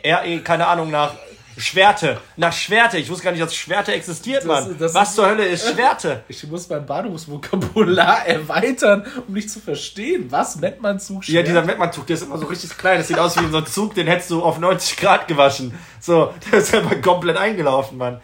[0.01, 1.13] e, RE, keine Ahnung, nach
[1.59, 2.19] Schwerte.
[2.37, 2.97] Nach Schwerte.
[2.97, 4.75] Ich wusste gar nicht, dass Schwerte existiert, Mann.
[4.79, 6.23] das Was zur Hölle ist Schwerte?
[6.27, 10.27] Ich muss mein Bahnhofsvokabular erweitern, um nicht zu verstehen.
[10.29, 12.97] Was nennt man Zug Ja, dieser Mettmann-Zug, der ist immer so richtig klein.
[12.97, 15.73] Das sieht aus wie so ein Zug, den hättest du auf 90 Grad gewaschen.
[15.99, 18.21] So, der ist einfach komplett eingelaufen, Mann.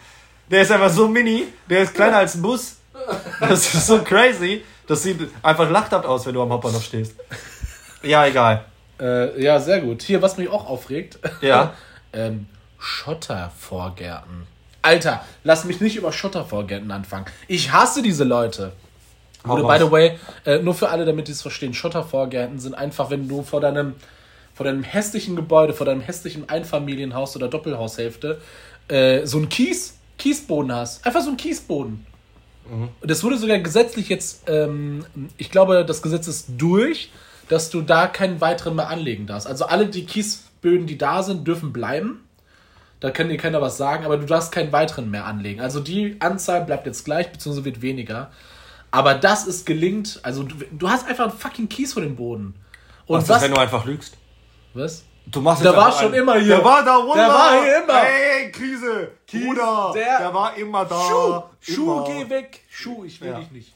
[0.50, 2.78] Der ist einfach so mini, der ist kleiner als ein Bus.
[3.40, 4.64] Das ist so crazy.
[4.88, 7.16] Das sieht einfach lachhaft aus, wenn du am Hauptbahnhof stehst.
[8.04, 8.66] Ja, egal.
[9.00, 10.04] Äh, ja, sehr gut.
[10.04, 11.20] Hier, was mich auch aufregt.
[11.42, 11.74] Ja.
[12.14, 12.46] ähm,
[12.86, 14.46] Schottervorgärten.
[14.82, 17.26] Alter, lass mich nicht über Schottervorgärten anfangen.
[17.48, 18.74] Ich hasse diese Leute.
[19.48, 23.10] Oder, by the way, äh, nur für alle, damit die es verstehen, Schottervorgärten sind einfach,
[23.10, 23.96] wenn du vor deinem,
[24.54, 28.40] vor deinem hässlichen Gebäude, vor deinem hässlichen Einfamilienhaus oder Doppelhaushälfte
[28.88, 31.06] äh, so einen Kies, Kiesboden hast.
[31.06, 32.06] Einfach so einen Kiesboden.
[32.68, 35.06] Und das wurde sogar gesetzlich jetzt, ähm,
[35.38, 37.12] ich glaube, das Gesetz ist durch,
[37.48, 39.48] dass du da keinen weiteren mehr anlegen darfst.
[39.48, 42.25] Also alle die Kiesböden, die da sind, dürfen bleiben.
[43.00, 45.60] Da kann dir keiner was sagen, aber du darfst keinen weiteren mehr anlegen.
[45.62, 48.32] Also die Anzahl bleibt jetzt gleich, beziehungsweise wird weniger.
[48.92, 50.20] Aber das ist gelingt.
[50.24, 52.56] Also du, du hast einfach einen fucking Kies vor dem Boden.
[53.06, 53.38] Und Was was?
[53.38, 54.18] ist, wenn du einfach lügst?
[54.74, 55.04] was?
[55.28, 56.58] Du machst Der war schon einen- immer hier.
[56.58, 57.16] Der war da, Wunder.
[57.16, 57.98] Der war hier immer.
[58.00, 59.12] Hey, Krise.
[59.30, 59.92] Bruder.
[59.96, 61.02] der- Der, war immer da.
[61.02, 61.42] Schuh,
[61.74, 62.06] Schuh, immer.
[62.06, 62.62] geh weg.
[62.70, 63.40] Schuh, ich will Ja.
[63.40, 63.74] dich nicht.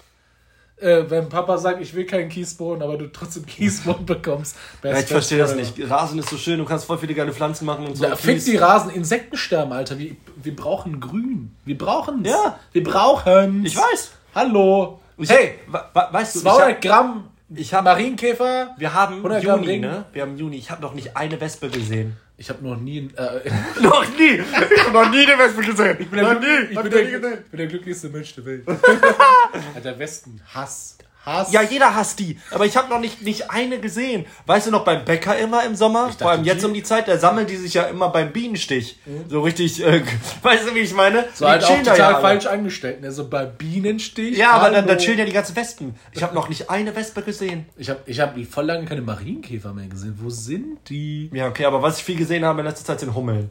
[0.81, 4.55] Äh, wenn Papa sagt, ich will keinen Kiesboden, aber du trotzdem Kiesboden bekommst.
[4.83, 5.73] Ja, ich verstehe das nicht.
[5.89, 8.05] Rasen ist so schön, du kannst voll viele geile Pflanzen machen und so.
[8.05, 9.99] Da fick die Rasen, Insekten sterben, Alter.
[9.99, 11.55] Wir, wir brauchen Grün.
[11.65, 12.57] Wir brauchen Ja.
[12.71, 14.11] Wir brauchen Ich weiß.
[14.35, 14.99] Hallo.
[15.17, 18.75] Ich hey, hab, weißt du, ich 200 hab, Gramm ich hab, Marienkäfer.
[18.77, 20.05] wir haben 100 Gramm Juni, ne?
[20.13, 20.57] Wir haben Juni.
[20.57, 22.15] Ich habe noch nicht eine Wespe gesehen.
[22.39, 23.09] Ich habe noch nie.
[23.17, 24.39] Äh, Noch nie!
[24.39, 25.97] Ich habe noch nie eine Wespe gesehen.
[25.99, 26.71] Ich bin der, nie!
[26.71, 27.21] ich bin der, ich
[27.51, 28.63] bin der glücklichste Mensch der Welt.
[29.75, 30.39] Alter, Westen.
[30.53, 30.97] Hass.
[31.25, 31.51] Hass.
[31.51, 32.39] Ja, jeder hasst die.
[32.51, 34.25] Aber ich habe noch nicht, nicht eine gesehen.
[34.45, 36.07] Weißt du noch beim Bäcker immer im Sommer?
[36.07, 38.99] dachte, Vor allem jetzt um die Zeit, da sammeln die sich ja immer beim Bienenstich.
[39.27, 40.01] So richtig, äh,
[40.41, 41.25] weißt du, wie ich meine?
[41.33, 42.21] so Die halt auch total ja alle.
[42.21, 43.01] falsch angestellt.
[43.01, 43.11] Ne?
[43.11, 44.37] So bei Bienenstich.
[44.37, 45.95] Ja, aber dann, dann chillen ja die ganzen Wespen.
[46.13, 47.65] Ich habe noch nicht eine Wespe gesehen.
[47.77, 50.17] Ich habe ich hab voll lange keine Marienkäfer mehr gesehen.
[50.21, 51.29] Wo sind die?
[51.33, 53.49] Ja, okay, aber was ich viel gesehen habe in letzter Zeit sind Hummeln.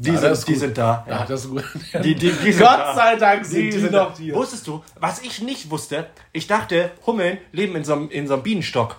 [0.00, 1.04] Die, Ja, sind, die sind da.
[1.08, 1.64] Ja, das ist gut.
[2.04, 4.32] Die, die, die sind Gott sei Dank sind die, sind noch hier.
[4.32, 6.06] Wusstest du, was ich nicht wusste?
[6.32, 8.94] Ich dachte, Hummeln leben in so einem, in so einem Bienenstock.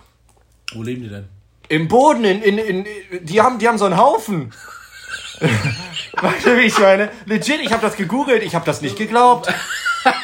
[0.74, 1.26] Wo leben die denn?
[1.70, 2.86] Im Boden, in, in, in,
[3.24, 4.52] die, haben, die haben so einen Haufen.
[5.40, 7.08] weißt du, wie ich meine?
[7.24, 9.48] Legit, ich habe das gegoogelt, ich habe das nicht geglaubt.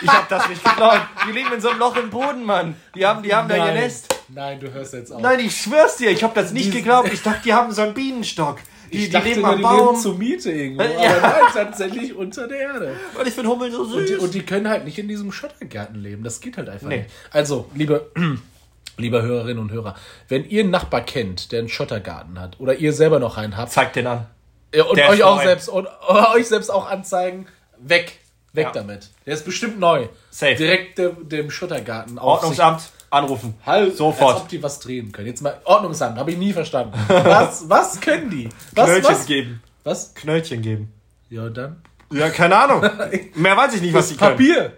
[0.02, 1.00] Ich habe das nicht geglaubt.
[1.26, 2.76] Die leben in so einem Loch im Boden, Mann.
[2.94, 3.72] Die haben, die haben da ihr.
[3.72, 4.14] Nest.
[4.28, 5.22] Nein, du hörst jetzt auf.
[5.22, 7.10] Nein, ich schwör's dir, ich habe das nicht Die- geglaubt.
[7.12, 8.58] Ich dachte, die haben so einen Bienenstock.
[8.96, 9.86] Die, ich die dachte leben am die Baum.
[9.88, 10.82] leben zur Miete irgendwo.
[10.82, 10.88] Ja.
[11.16, 12.96] Aber nein, tatsächlich unter der Erde.
[13.18, 13.94] Und ich finde Hummeln so süß.
[13.96, 16.22] Und die, und die können halt nicht in diesem Schottergarten leben.
[16.24, 16.98] Das geht halt einfach Nee.
[16.98, 17.10] nicht.
[17.30, 18.10] Also, liebe,
[18.98, 19.94] liebe Hörerinnen und Hörer,
[20.28, 23.72] wenn ihr einen Nachbar kennt, der einen Schottergarten hat, oder ihr selber noch einen habt,
[23.72, 24.26] Zeig den an.
[24.72, 25.44] äh, und Der euch auch neu.
[25.44, 27.46] selbst und euch selbst auch anzeigen,
[27.78, 28.18] weg.
[28.52, 28.72] Weg Ja.
[28.72, 29.10] damit.
[29.26, 30.08] Der ist bestimmt neu.
[30.30, 30.54] Safe.
[30.54, 33.54] Direkt dem, dem Schottergarten Ordnungsamt, anrufen.
[33.64, 34.36] Halt, Als Sofort.
[34.36, 35.26] ob die was drehen können.
[35.28, 36.92] Jetzt mal Ordnungsamt, habe ich nie verstanden.
[37.08, 38.48] Was, was können die?
[38.74, 39.26] Was, Knöllchen was?
[39.26, 39.62] geben.
[39.84, 40.14] Was?
[40.14, 40.92] Knöllchen geben.
[41.30, 41.82] Ja, und dann?
[42.12, 42.80] Ja, keine Ahnung.
[43.34, 44.32] Mehr weiß ich nicht, was Das die können.
[44.32, 44.76] Papier.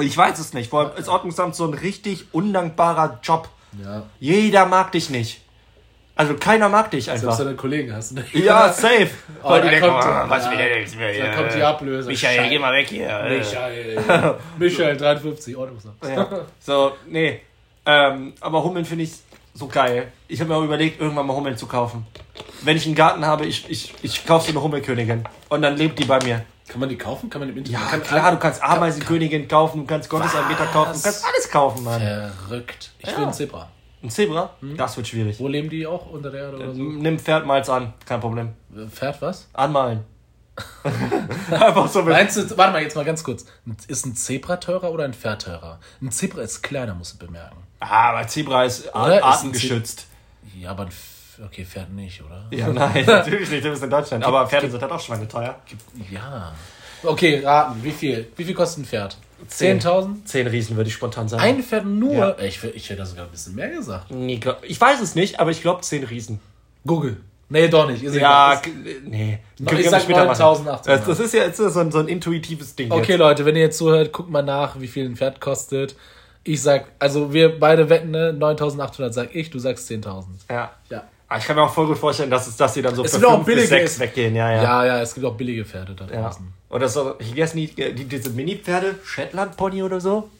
[0.00, 0.68] Ich weiß es nicht.
[0.70, 3.48] Vor allem ist Ordnungsamt so ein richtig undankbarer Job.
[3.82, 5.40] Ja, Jeder mag dich nicht.
[6.16, 7.38] Also keiner mag dich selbst einfach.
[7.38, 8.12] deine Kollegen hast.
[8.12, 8.24] Ne?
[8.32, 9.10] Ja, safe.
[9.42, 11.26] Oh, Weil die da denken, kommt, oh, was ja, will der denn jetzt mehr?
[11.26, 12.08] Da kommt die Ablöse.
[12.08, 13.06] Michael, geh mal weg hier.
[13.28, 14.34] Michael.
[14.58, 15.94] Michael, 53, Ordnungsamt.
[16.02, 16.26] Ja.
[16.58, 17.42] So, nee.
[17.84, 19.12] Ähm, aber Hummeln finde ich
[19.52, 20.10] so geil.
[20.26, 22.06] Ich habe mir auch überlegt, irgendwann mal Hummeln zu kaufen.
[22.62, 25.22] Wenn ich einen Garten habe, ich, ich, ich kaufe so eine Hummelkönigin.
[25.50, 26.46] Und dann lebt die bei mir.
[26.66, 27.28] Kann man die kaufen?
[27.28, 27.78] Kann man im Internet?
[27.78, 31.84] Ja, kann klar, du kannst Ameisenkönigin kaufen, du kannst Gottesanbeter kaufen, du kannst alles kaufen,
[31.84, 32.32] Mann.
[32.48, 32.90] Verrückt.
[32.98, 33.68] Ich will ein Zebra.
[34.06, 34.50] Ein Zebra?
[34.60, 34.76] Hm?
[34.76, 35.40] Das wird schwierig.
[35.40, 36.08] Wo leben die auch?
[36.10, 36.80] Unter der Erde oder so?
[36.80, 38.52] Nimm Pferd, mal's an, kein Problem.
[38.88, 39.48] Pferd was?
[39.52, 40.04] Anmalen.
[41.50, 42.14] Einfach so mit.
[42.14, 43.46] Meinst du, warte mal, jetzt mal ganz kurz.
[43.88, 45.80] Ist ein Zebra teurer oder ein Pferd teurer?
[46.00, 47.56] Ein Zebra ist kleiner, musst du bemerken.
[47.80, 49.16] Ah, aber Zebra ist Oder?
[49.16, 50.06] Ist artengeschützt.
[50.56, 50.90] Ja, aber ein
[51.44, 52.46] okay, Pferd nicht, oder?
[52.50, 54.24] Ja, nein, natürlich nicht, du bist in Deutschland.
[54.24, 55.56] Aber Pferde sind halt auch schweineteuer.
[56.10, 56.54] Ja.
[57.02, 57.82] Okay, raten.
[57.82, 58.30] Wie viel?
[58.36, 59.18] Wie viel kostet ein Pferd?
[59.50, 60.24] 10.000?
[60.24, 61.42] Zehn Riesen würde ich spontan sagen.
[61.42, 62.14] Ein Pferd nur?
[62.14, 62.38] Ja.
[62.40, 64.10] Ich, ich hätte sogar ein bisschen mehr gesagt.
[64.10, 66.40] Nee, glaub- ich weiß es nicht, aber ich glaube zehn Riesen.
[66.86, 67.18] Google.
[67.48, 68.02] Nee, doch nicht.
[68.02, 68.60] Ist Ja,
[69.04, 69.38] nee.
[69.58, 70.42] Ich Können wir sag später machen.
[70.42, 70.84] 9.800.
[70.84, 72.90] Das, das ist ja jetzt so ein, so ein intuitives Ding.
[72.90, 73.18] Okay, Jetzt.
[73.20, 75.94] Leute, wenn ihr jetzt zuhört, guckt mal nach, wie viel ein Pferd kostet.
[76.42, 78.36] Ich sag, also wir beide wetten, ne?
[78.38, 80.24] 9.800 sag ich, du sagst 10.000.
[80.50, 80.72] Ja.
[80.90, 81.04] Ja.
[81.28, 83.12] Aber ich kann mir auch voll gut vorstellen, dass, es, dass sie dann so Es
[83.14, 84.36] für wird auch fünf bis billig, sechs es- weggehen.
[84.36, 84.62] Ja, ja.
[84.62, 86.22] Ja, ja, es gibt auch billige Pferde da ja.
[86.22, 86.46] draußen.
[86.68, 90.30] Oder so, hier ist nie, die, diese Mini-Pferde, Shetland-Pony oder so.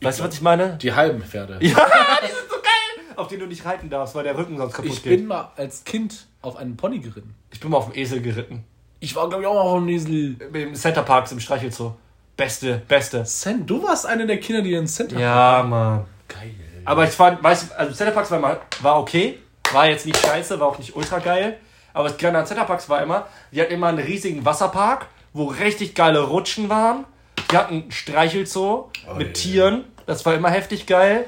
[0.00, 0.76] Weißt du, was ich meine?
[0.80, 1.54] Die halben Pferde.
[1.60, 1.60] Ja,
[2.22, 3.14] die sind so geil!
[3.16, 5.18] Auf denen du nicht reiten darfst, weil der Rücken sonst kaputt Ich geht.
[5.18, 7.34] bin mal als Kind auf einen Pony geritten.
[7.50, 8.64] ich bin mal auf dem Esel geritten.
[9.00, 10.36] Ich war, glaube ich, auch mal auf einem Esel.
[10.54, 11.92] Im Center Parks im Streichelzoo.
[12.36, 13.24] Beste, beste.
[13.24, 16.04] Cent, du warst einer der Kinder, die in Center Ja, Mann.
[16.28, 16.54] Geil.
[16.86, 19.38] Aber ich fand, weißt du, also Center Parks war, mal, war okay.
[19.74, 21.58] War jetzt nicht scheiße, war auch nicht ultra geil.
[21.92, 25.46] Aber das Geile an Center Parks war immer, die hatten immer einen riesigen Wasserpark, wo
[25.46, 27.04] richtig geile Rutschen waren.
[27.50, 29.32] Die hatten einen Streichelzoo mit ja.
[29.32, 29.84] Tieren.
[30.06, 31.26] Das war immer heftig geil.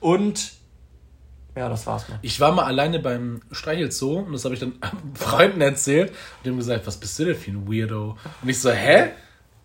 [0.00, 0.52] Und
[1.56, 2.18] ja, das war's mal.
[2.22, 4.74] Ich war mal alleine beim Streichelzoo und das habe ich dann
[5.14, 8.16] Freunden erzählt und die haben gesagt, was bist du denn für ein Weirdo?
[8.42, 9.10] Und ich so, hä?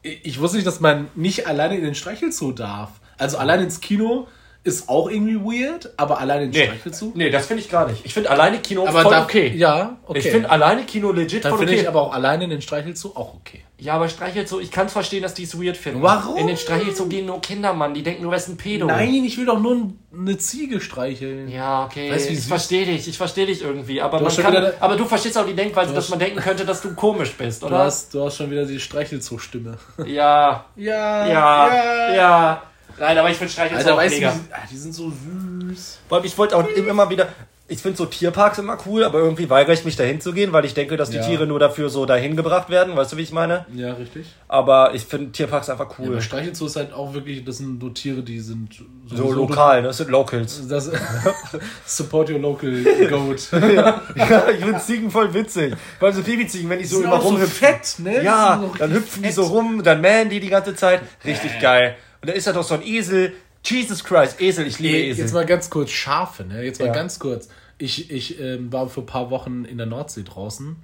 [0.02, 2.90] Ich ich wusste nicht, dass man nicht alleine in den Streichelzoo darf.
[3.18, 4.28] Also allein ins Kino
[4.66, 7.12] ist auch irgendwie weird, aber alleine in den Nee, Streichelzoo?
[7.16, 8.06] nee das finde ich gar nicht.
[8.06, 9.52] Ich finde alleine Kino Aber voll da, okay.
[9.56, 10.20] Ja, okay.
[10.20, 11.82] Ich finde alleine Kino legit Dann voll finde okay.
[11.82, 13.62] ich aber auch alleine in den Streichelzoo auch okay.
[13.78, 16.02] ja, aber Streichelzoo, ich kann es verstehen, dass die es weird finden.
[16.02, 16.38] Warum?
[16.38, 17.94] In den Streichelzoo gehen nur Kinder, Mann.
[17.94, 18.86] Die denken, du wärst ein Pedo.
[18.86, 21.50] Nein, ich will doch nur eine Ziege streicheln.
[21.50, 22.10] Ja, okay.
[22.10, 24.02] Weißt du, ich verstehe dich, ich verstehe dich irgendwie.
[24.02, 26.40] Aber, man hast schon kann, wieder- aber du verstehst auch die Denkweise, dass man denken
[26.40, 27.80] könnte, dass du komisch bist, Du oder?
[27.80, 29.78] hast, du hast schon wieder die Streichelzoo-Stimme.
[30.06, 32.62] Ja, Ja, ja, ja.
[33.00, 34.32] Nein, aber ich finde Streichelzoo Alter, auch weißt du, mega.
[34.34, 36.00] die, ah, die sind so süß.
[36.08, 37.28] Vor allem, ich wollte auch immer wieder.
[37.70, 40.66] Ich finde so Tierparks immer cool, aber irgendwie weigere ich mich dahin zu gehen, weil
[40.66, 41.24] ich denke, dass die Ja.
[41.26, 42.96] Tiere nur dafür so dahin gebracht werden.
[42.96, 43.66] Weißt du, wie ich meine?
[43.74, 44.28] Ja, richtig.
[44.50, 46.08] Aber ich finde Tierparks einfach Ja, cool.
[46.10, 49.88] aber Streichelzoo ist halt auch wirklich, das sind nur Tiere, die sind so lokal, ne?
[49.88, 50.68] Das sind Locals.
[50.68, 50.92] Das,
[51.86, 52.70] support your local
[53.10, 53.48] goat.
[53.52, 54.24] ja, ich
[54.64, 55.74] finde Ziegen voll witzig.
[56.00, 57.68] Vor allem so Babyziegen, wenn die so immer auch so rumhüpfen.
[57.68, 58.20] fett, ne?
[58.20, 59.36] Die Ja, so dann hüpfen die fett.
[59.36, 61.02] so rum, dann mähen die die ganze Zeit.
[61.26, 61.96] Richtig geil.
[62.24, 63.34] Und da ist da doch so ein Esel.
[63.66, 65.24] Jesus Christ, Esel, ich liebe Esel.
[65.26, 66.64] Jetzt mal ganz kurz, Schafe, ne?
[66.64, 66.94] Jetzt mal Ja.
[66.94, 67.50] ganz kurz.
[67.78, 70.78] Ich, ich ähm, war für ein paar Wochen in der Nordsee draußen.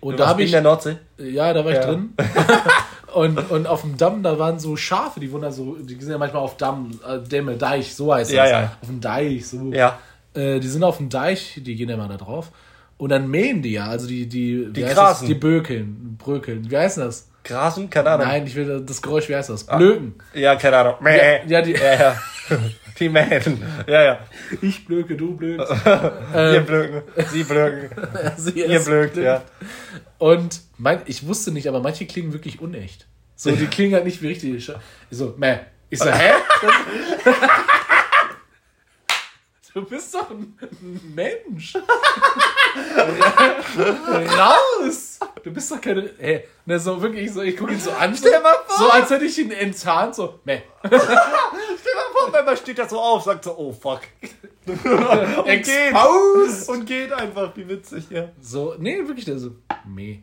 [0.00, 0.52] Und Du da habe in ich.
[0.52, 0.96] der Nordsee?
[1.18, 1.86] Ja, da war ich Ja.
[1.86, 2.10] drin.
[3.14, 6.10] und, und auf dem Damm, da waren so Schafe, die wurden da so, die sind
[6.12, 8.50] ja manchmal auf Damm, äh, Dämme, Deich, so heißt Ja, das.
[8.52, 8.76] ja.
[8.82, 9.72] Auf dem Deich, so.
[9.72, 9.98] Ja.
[10.34, 12.52] Äh, die sind auf dem Deich, die gehen ja mal da drauf.
[12.98, 14.96] Und dann mähen die ja, also die, die, Die grasen.
[14.96, 15.26] Das?
[15.26, 16.70] Die bökeln, brökeln.
[16.70, 17.28] Wie heißt das?
[17.44, 17.90] Grasen?
[17.90, 18.26] Keine Ahnung.
[18.26, 19.64] Nein, ich will das Geräusch, wie heißt das?
[19.64, 20.14] Blöken.
[20.32, 20.94] Ja, keine Ahnung.
[21.00, 21.40] Mäh.
[21.46, 22.16] Ja, die, Ja, ja.
[22.98, 23.60] Die Mähen.
[23.88, 24.18] Ja, ja.
[24.62, 25.68] ich blöke, du blökst.
[25.84, 27.02] Wir blöken.
[27.28, 27.90] Sie blöken.
[28.36, 29.24] Sie Ihr blökt, blöd.
[29.24, 29.42] ja.
[30.18, 33.06] Und mein, ich wusste nicht, aber manche klingen wirklich unecht.
[33.34, 34.54] So, die klingen halt nicht wie richtig.
[34.54, 34.72] Ich
[35.10, 35.56] so, meh.
[35.90, 36.34] Ich so, hä?
[39.74, 40.56] Du bist doch ein
[41.16, 41.74] Mensch.
[44.38, 45.18] Raus!
[45.42, 46.10] Du bist doch keine.
[46.16, 48.14] Hey, ne, so wirklich so, ich gucke ihn so an.
[48.16, 48.78] Stell dir mal vor.
[48.78, 50.62] So, als hätte ich ihn entzahnt, so, meh.
[50.84, 54.02] Stell dir mal vor, wenn man steht da so auf, sagt so, oh fuck.
[54.66, 54.80] und
[55.44, 55.68] geht.
[55.68, 56.68] Exposed.
[56.68, 58.28] Und geht einfach, wie witzig, ja.
[58.40, 60.20] So, nee, wirklich, der so, meh.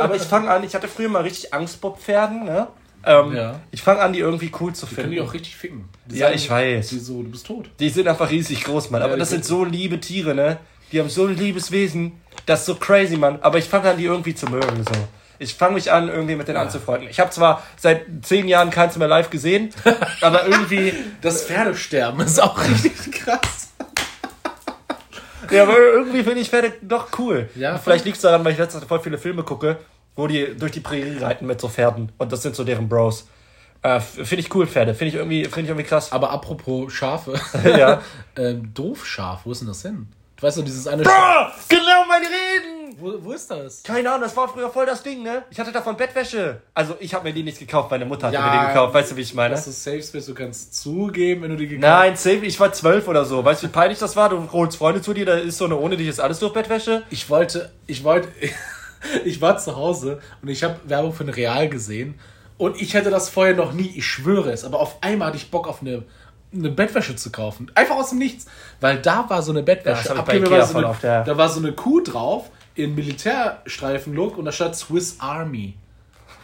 [0.00, 2.68] Aber ich fange an, ich hatte früher mal richtig Angst vor Pferden, ne?
[3.08, 3.60] Ähm, Ja.
[3.70, 5.10] Ich fange an, die irgendwie cool zu Können finden.
[5.12, 5.88] die auch richtig ficken.
[6.06, 6.88] Die Ja, ich weiß.
[6.88, 7.70] Die so, du bist tot.
[7.80, 9.02] Die sind einfach riesig groß, Mann.
[9.02, 10.58] Aber die das sind so liebe Tiere, ne?
[10.92, 12.20] Die haben so ein liebes Wesen.
[12.46, 13.38] Das ist so crazy, Mann.
[13.42, 14.92] Aber ich fange an, die irgendwie zu mögen, so.
[15.40, 17.08] Ich fange mich an, irgendwie mit denen anzufreunden.
[17.08, 19.70] Ich habe zwar seit zehn Jahren keins mehr live gesehen,
[20.20, 23.68] aber irgendwie, Das Pferdesterben ist auch richtig krass.
[25.50, 27.48] ja, aber irgendwie finde ich Pferde doch cool.
[27.54, 29.78] Ja, Vielleicht liegt es daran, weil ich letztens voll viele Filme gucke,
[30.18, 32.10] wo die durch die Prärie reiten mit so Pferden.
[32.18, 33.28] Und das sind so deren Bros.
[33.82, 34.92] Äh, finde ich cool, Pferde.
[34.92, 36.10] Finde ich irgendwie, finde ich irgendwie krass.
[36.10, 37.34] Aber apropos Schafe.
[37.64, 38.02] Ja.
[38.36, 40.08] ähm, doof Schaf, wo ist denn das hin?
[40.36, 41.66] Du weißt doch, dieses eine Bro, Schaf.
[41.68, 42.96] genau meine Reden!
[43.00, 43.84] Wo, wo ist das?
[43.84, 45.44] Keine Ahnung, das war früher voll das Ding, ne?
[45.50, 46.62] Ich hatte davon Bettwäsche.
[46.74, 48.94] Also ich habe mir die nicht gekauft, meine Mutter hat Ja, mir die gekauft.
[48.94, 49.54] Weißt du, wie ich meine?
[49.54, 52.72] Dass du safe bist, du kannst zugeben, wenn du die gekauft Nein, safe, ich war
[52.72, 53.44] zwölf oder so.
[53.44, 54.28] Weißt du, wie peinlich das war?
[54.30, 57.04] Du holst Freunde zu dir, da ist so eine ohne dich ist alles durch Bettwäsche.
[57.10, 58.28] Ich wollte, ich wollte,
[59.24, 62.18] ich war zu Hause und ich habe Werbung für ein Real gesehen
[62.56, 65.50] und ich hätte das vorher noch nie, ich schwöre es, aber auf einmal hatte ich
[65.50, 66.02] Bock auf eine,
[66.52, 67.70] eine Bettwäsche zu kaufen.
[67.74, 68.46] Einfach aus dem Nichts.
[68.80, 70.16] Weil da war so eine Ja, Bettwäsche.
[70.16, 74.38] Abgegeben Ikea war so eine, auf der- Da war so eine Kuh drauf in Militärstreifen-Look
[74.38, 75.74] und da stand Swiss Army.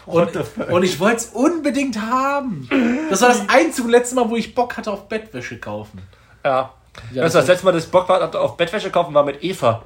[0.07, 0.31] Und,
[0.71, 2.69] und ich wollte es unbedingt haben.
[3.09, 6.03] Das war das einzige letzte Mal, wo ich Bock hatte auf Bettwäsche kaufen.
[6.45, 6.75] Ja.
[7.12, 9.43] Ja, das, das das letzte Mal, dass ich Bock hatte auf Bettwäsche kaufen, war mit
[9.43, 9.83] Eva.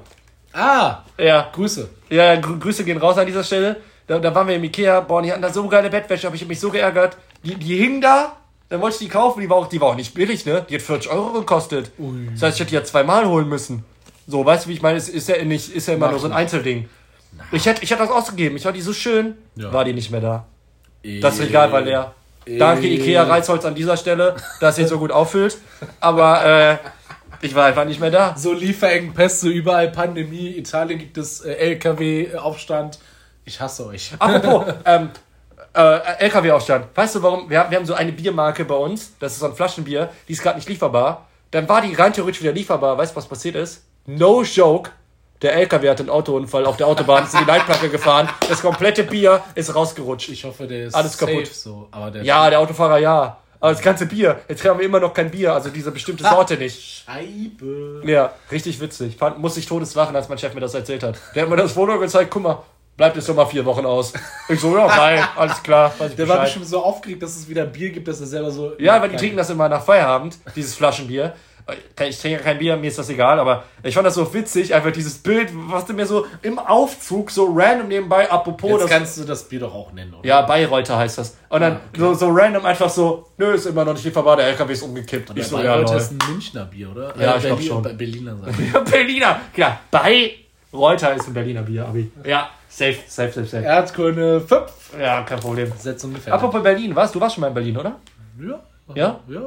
[0.53, 1.49] Ah, Ja.
[1.53, 1.89] Grüße.
[2.09, 3.77] Ja, grü Grüße gehen raus an dieser Stelle.
[4.07, 6.47] Da, da waren wir im Ikea, boah, die hatten da so geile Bettwäsche, hab ich
[6.47, 7.17] mich so geärgert.
[7.43, 8.33] Die, die hing da,
[8.69, 10.65] dann wollte ich die kaufen, die war, auch, die war auch nicht billig, ne?
[10.67, 11.91] Die hat 40 Euro gekostet.
[11.99, 12.29] Ui.
[12.33, 13.85] Das heißt, ich hätte die ja zweimal holen müssen.
[14.27, 14.97] So, weißt du, wie ich meine?
[14.97, 16.39] Es ist ja nicht, ist ja immer Mach nur so ein nicht.
[16.39, 16.89] Einzelding.
[17.51, 19.71] Ich hätte, ich hätte das ausgegeben, ich war die so schön, Ja.
[19.71, 20.45] war die nicht mehr da.
[21.03, 22.13] Äh, Das Regal war leer.
[22.57, 25.59] Danke Ikea Reizholz an dieser Stelle, dass ihr so gut auffüllt.
[25.99, 26.77] Aber äh,
[27.41, 28.35] ich war einfach nicht mehr da.
[28.37, 32.99] So Lieferengpässe, überall Pandemie, Italien gibt es äh, LKW-Aufstand.
[33.45, 34.11] Ich hasse euch.
[34.19, 35.09] Apropos, ähm,
[35.73, 36.87] äh, LKW-Aufstand.
[36.95, 37.49] Weißt du warum?
[37.49, 40.33] Wir haben, wir haben so eine Biermarke bei uns, das ist so ein Flaschenbier, die
[40.33, 41.27] ist gerade nicht lieferbar.
[41.51, 42.97] Dann war die rein theoretisch wieder lieferbar.
[42.97, 43.83] Weißt du, was passiert ist?
[44.05, 44.91] No joke.
[45.41, 48.27] Der LKW hat einen Autounfall auf der Autobahn, ist in die Leitplanke gefahren.
[48.49, 50.29] Das komplette Bier ist rausgerutscht.
[50.29, 51.47] Ich hoffe, der ist Alles safe kaputt.
[51.47, 51.87] so.
[51.91, 53.37] Aber der Ja, der Autofahrer ja.
[53.59, 54.39] Aber das ganze Bier.
[54.47, 57.03] Jetzt haben wir immer noch kein Bier, also diese bestimmte Sorte nicht.
[57.05, 58.01] Scheibe.
[58.05, 59.17] Ja, richtig witzig.
[59.17, 61.19] Fand, muss ich todeslachen, als mein Chef mir das erzählt hat.
[61.35, 62.63] Der hat mir das Foto gezeigt, guck mal,
[62.95, 64.13] bleibt jetzt noch mal vier Wochen aus.
[64.47, 65.93] Ich so, ja, geil, alles klar.
[65.99, 66.41] Der war Bescheid.
[66.43, 68.73] bestimmt so aufgeregt, dass es wieder Bier gibt, dass er selber so.
[68.79, 71.33] Ja, weil die trinken das immer nach Feierabend, dieses Flaschenbier.
[72.07, 74.91] Ich trinke kein Bier, mir ist das egal, aber ich fand das so witzig, einfach
[74.91, 78.89] dieses Bild, was du mir so im Aufzug so random nebenbei, apropos Jetzt das.
[78.89, 80.27] kannst du das Bier doch auch nennen, oder?
[80.27, 81.37] Ja, Bayreuther heißt das.
[81.49, 81.99] Und dann Ah, okay.
[82.01, 85.29] so, so random einfach so, nö, ist immer noch nicht lieferbar, der LKW ist umgekippt.
[85.29, 86.01] Der Ich so, ja, Bayreuther lol.
[86.01, 87.13] ist ein Münchner Bier, oder?
[87.19, 87.81] Ja, Äh, ich glaub Berlin- schon.
[87.83, 88.71] Be- Berliner sagen.
[88.73, 89.79] Ja, Berliner, klar.
[89.91, 92.11] Bayreuther ist ein Berliner Bier, Abi.
[92.25, 93.63] Ja, safe, safe, safe, safe.
[93.65, 94.61] Erdkunde 5.
[94.99, 95.71] Ja, kein Problem.
[95.77, 96.33] Setz ungefähr.
[96.33, 97.11] Apropos Berlin, was?
[97.11, 97.95] Du warst schon mal in Berlin, oder?
[98.41, 98.59] ja.
[98.95, 99.19] Ja?
[99.27, 99.39] Ja.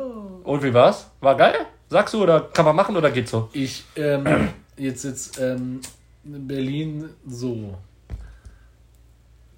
[0.45, 1.11] Und wie war's?
[1.21, 1.55] War geil?
[1.92, 3.50] Sagst du oder kann man machen oder geht so?
[3.52, 5.83] Ich, ähm, jetzt, jetzt, ähm,
[6.24, 7.76] Berlin so.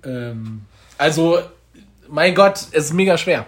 [0.04, 0.62] Ähm,
[0.98, 1.38] also,
[2.08, 3.46] mein Gott, es ist mega schwer.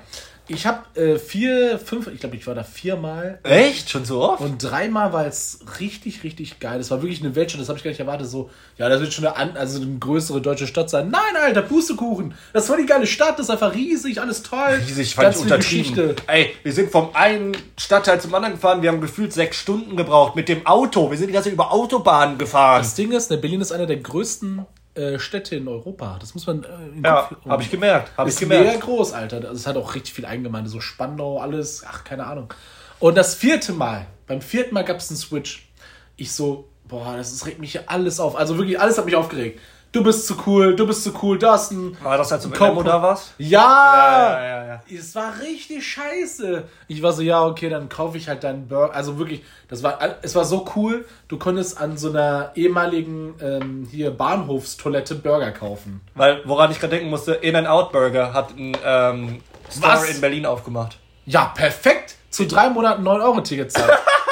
[0.49, 3.41] Ich habe äh, vier, fünf, ich glaube, ich war da viermal.
[3.43, 3.91] Echt?
[3.91, 4.41] Schon so oft?
[4.41, 6.79] Und dreimal war es richtig, richtig geil.
[6.79, 8.29] Das war wirklich eine Weltstadt, das habe ich gar nicht erwartet.
[8.29, 11.11] So, ja, das wird schon eine, also eine größere deutsche Stadt sein.
[11.11, 12.35] Nein, Alter, Pustekuchen.
[12.53, 14.81] Das war die geile Stadt, das ist einfach riesig, alles toll.
[14.87, 16.17] Riesig, Ganz fand ich viel untertrieben.
[16.29, 20.37] Ey, wir sind vom einen Stadtteil zum anderen gefahren, wir haben gefühlt sechs Stunden gebraucht
[20.37, 21.11] mit dem Auto.
[21.11, 22.83] Wir sind die ganze Zeit über Autobahnen gefahren.
[22.83, 24.65] Das Ding ist, ne, Berlin ist eine der größten
[24.97, 26.17] äh, Städte in Europa.
[26.21, 28.13] Das muss man äh, in ja, habe ich gemerkt.
[28.19, 28.81] Ich ist mega gemerkt.
[28.83, 29.37] groß, Alter.
[29.37, 32.53] Also es hat auch richtig viel Eingemeinde, so Spandau, alles, ach, keine Ahnung.
[32.99, 35.69] Und das vierte Mal, beim vierten Mal gab es einen Switch.
[36.17, 38.37] Ich so, boah, das ist, regt mich hier alles auf.
[38.37, 39.61] Also wirklich, alles hat mich aufgeregt.
[39.97, 41.97] Du bist zu cool, du bist zu cool, du hast ein.
[42.03, 43.33] War das, du mit Komm- Memo da warst?
[43.39, 43.49] Ja!
[43.63, 44.83] Ja, ja, ja, ja.
[44.95, 46.65] Es war richtig scheiße.
[46.87, 48.95] Ich war so, ja, okay, dann kaufe ich halt deinen Burger.
[48.95, 51.07] Also wirklich, das war, es war so cool.
[51.29, 56.03] Du konntest an so einer ehemaligen ähm, hier Bahnhofstoilette Burger kaufen.
[56.15, 59.41] Weil, woran ich gerade denken musste, In-N-Out Burger hat ein ähm,
[59.75, 60.11] Store Was?
[60.11, 60.99] in Berlin aufgemacht.
[61.25, 62.17] Ja, perfekt.
[62.29, 63.93] Zu drei Monaten 9-Euro-Ticket zahlen.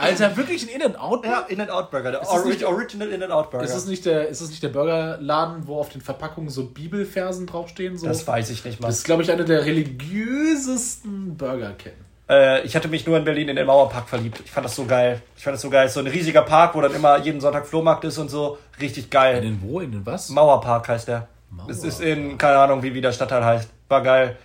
[0.00, 1.24] Alter, wirklich ein In-N-Out?
[1.24, 2.10] Ja, In-N-Out Burger.
[2.10, 3.64] Der das Ori nicht- Original In-N-Out Burger.
[3.64, 7.46] Ist es nicht der, ist es nicht der Burgerladen, wo auf den Verpackungen so Bibelfersen
[7.46, 7.96] draufstehen?
[7.96, 8.06] So?
[8.06, 8.88] das weiß ich nicht mal.
[8.88, 12.04] Das ist, glaube ich, eine der religiösesten Burgerketten.
[12.28, 14.40] Äh, ich hatte mich nur in Berlin in den Mauerpark verliebt.
[14.44, 15.20] Ich fand das so geil.
[15.36, 15.88] Ich fand das so geil.
[15.88, 18.58] So ein riesiger Park, wo dann immer jeden Sonntag Flohmarkt ist und so.
[18.80, 19.38] Richtig geil.
[19.38, 19.80] In den wo?
[19.80, 20.28] In den was?
[20.28, 21.26] Mauerpark heißt der.
[21.68, 23.68] Es ist in, keine Ahnung, wie, wie der Stadtteil heißt.
[23.88, 24.36] War geil.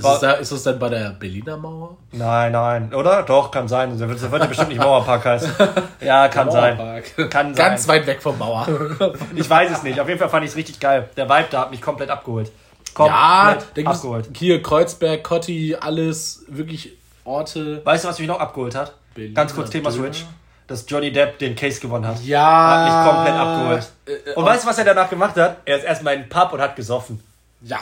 [0.00, 1.96] Ist das, da, ist das dann bei der Berliner Mauer?
[2.12, 2.94] nein, nein.
[2.94, 3.22] Oder?
[3.22, 3.96] Doch, kann sein.
[3.98, 5.50] Der wird, der wird ja bestimmt nicht Mauerpark heißen.
[6.00, 7.02] Ja, kann sein.
[7.30, 7.96] Kann Ganz sein.
[8.00, 8.66] weit weg vom Mauer.
[9.34, 10.00] Ich weiß es nicht.
[10.00, 11.08] Auf jeden Fall fand ich es richtig geil.
[11.16, 12.50] Der Vibe da hat mich komplett abgeholt.
[12.98, 14.28] ja, Komplett gibt's abgeholt.
[14.36, 16.92] hier Kreuzberg, Kotti, alles wirklich
[17.24, 17.84] Orte.
[17.84, 18.94] Weißt du, was mich noch abgeholt hat?
[19.14, 20.04] Berliner Ganz kurz Thema Döner.
[20.04, 20.24] Switch.
[20.66, 22.20] Dass Johnny Depp den Case gewonnen hat.
[22.22, 22.70] Ja.
[22.70, 23.88] Hat mich komplett abgeholt.
[24.06, 25.56] Äh, äh, Und weißt du, was er danach gemacht hat?
[25.64, 27.20] Er ist erstmal in den Pub und hat gesoffen.
[27.62, 27.78] Ja.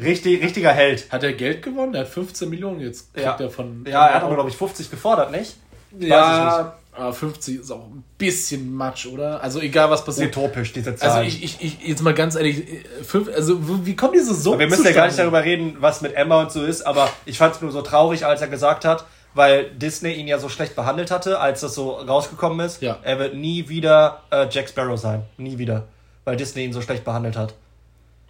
[0.00, 1.10] Richtig, richtiger Held.
[1.12, 1.94] Hat er Geld gewonnen?
[1.94, 3.12] Er hat 15 Millionen jetzt.
[3.14, 3.36] Kriegt Ja.
[3.38, 3.84] er von.
[3.86, 5.56] Ja, er hat aber, glaube ich, 50 gefordert, nicht?
[5.98, 9.42] Ja, aber 50 ist auch ein bisschen Matsch, oder?
[9.42, 10.36] Also egal was passiert.
[10.36, 11.10] Utopisch, diese Zahl.
[11.10, 14.58] Also ich, ich, ich, jetzt mal ganz ehrlich, äh, fünf, also wie kommt diese Summe
[14.58, 17.38] wir müssen ja gar nicht darüber reden, was mit Emma und so ist, aber ich
[17.38, 20.76] fand es nur so traurig, als er gesagt hat, weil Disney ihn ja so schlecht
[20.76, 22.82] behandelt hatte, als das so rausgekommen ist.
[22.82, 22.98] Ja.
[23.02, 25.22] Er wird nie wieder äh, Jack Sparrow sein.
[25.38, 25.84] Nie wieder.
[26.24, 27.54] Weil Disney ihn so schlecht behandelt hat.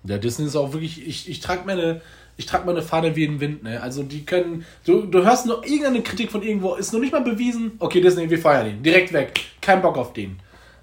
[0.05, 2.01] Ja, Disney ist auch wirklich, ich, ich trage meine,
[2.37, 3.81] ich trage meine Fahne wie den Wind, ne?
[3.81, 7.23] Also die können, du, du hörst nur irgendeine Kritik von irgendwo, ist noch nicht mal
[7.23, 10.41] bewiesen, okay, Disney, wir feiern ihn, direkt weg, kein Bock auf den.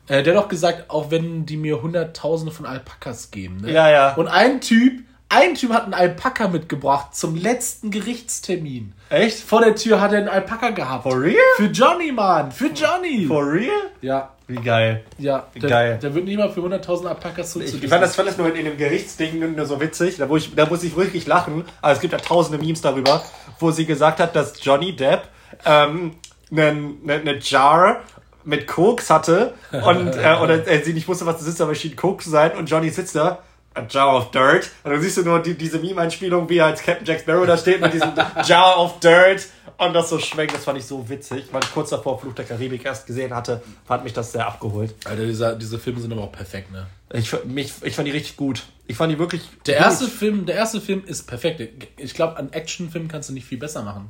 [0.08, 3.72] Äh, der hat gesagt, auch wenn die mir hunderttausende von Alpakas geben, ne?
[3.72, 4.14] Ja, ja.
[4.16, 8.94] Und ein Typ, ein Typ hat einen Alpaka mitgebracht zum letzten Gerichtstermin.
[9.10, 9.40] Echt?
[9.40, 11.04] Vor der Tür hat er einen Alpaka gehabt.
[11.04, 11.36] For real?
[11.56, 13.26] Für Johnny, Mann, für Johnny.
[13.28, 13.72] For real?
[14.02, 15.04] ja, Wie geil.
[15.20, 15.46] ja.
[15.56, 16.00] Der, Geil.
[16.02, 18.66] Der wird nicht mal für 100.000 Alpakas so Ich fand das, fand das nur in
[18.66, 21.64] dem Gerichtsding nur so witzig, da, wo ich, da muss ich wirklich lachen.
[21.82, 23.24] Aber es gibt ja tausende Memes darüber,
[23.60, 25.28] wo sie gesagt hat, dass Johnny Depp
[25.66, 26.16] ähm,
[26.52, 28.02] eine ne, ne Jar
[28.46, 31.82] mit Koks hatte und äh, oder äh, sie nicht wusste, was das ist, aber es
[31.82, 33.40] schien Koks zu sein und Johnny sitzt da.
[33.76, 34.70] A jar of dirt.
[34.84, 37.58] Und dann siehst du nur die, diese Meme-Einspielung, wie er als Captain Jack Sparrow da
[37.58, 38.12] steht mit diesem
[38.46, 40.54] Jar of dirt und das so schwenkt.
[40.56, 41.46] Das fand ich so witzig.
[41.52, 44.94] Weil ich kurz davor Fluch der Karibik erst gesehen hatte, fand mich das sehr abgeholt.
[45.06, 46.88] Alter, dieser, diese Filme sind aber auch perfekt, ne?
[47.14, 48.64] Ich, mich, ich fand die richtig gut.
[48.88, 49.42] Ich fand die wirklich.
[49.66, 49.86] Der gut.
[49.86, 51.62] erste Film, der erste Film ist perfekt.
[51.98, 54.10] Ich glaube, an Actionfilm kannst du nicht viel besser machen.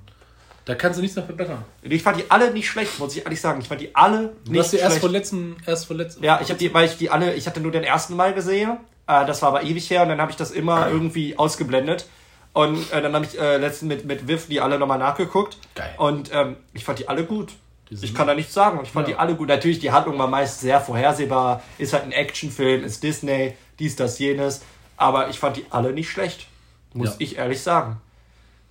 [0.66, 1.64] Da kannst du nichts mehr verbessern.
[1.82, 3.60] Ich fand die alle nicht schlecht, muss ich ehrlich sagen.
[3.62, 5.02] Ich fand die alle Du nicht hast die erst schlecht.
[5.02, 6.24] vor letzten, erst vor letzten.
[6.24, 8.78] ja, ich habe die, weil ich die alle, ich hatte nur den ersten Mal gesehen.
[9.10, 12.06] Äh, das war aber ewig her und dann habe ich das immer irgendwie ausgeblendet.
[12.54, 15.58] Und äh, dann habe ich äh, letztens mit, mit Viv die alle nochmal nachgeguckt.
[15.76, 15.94] Geil.
[15.98, 17.54] Und ähm, ich fand die alle gut.
[17.92, 18.80] Ich kann da nichts sagen.
[18.84, 19.16] Ich fand Ja.
[19.16, 19.48] die alle gut.
[19.48, 21.64] Natürlich, die Handlung war meist sehr vorhersehbar.
[21.80, 24.62] Ist halt ein Actionfilm, ist Disney, dies, das, jenes.
[24.96, 26.46] Aber ich fand die alle nicht schlecht.
[26.94, 27.16] Muss Ja.
[27.20, 28.00] ich ehrlich sagen.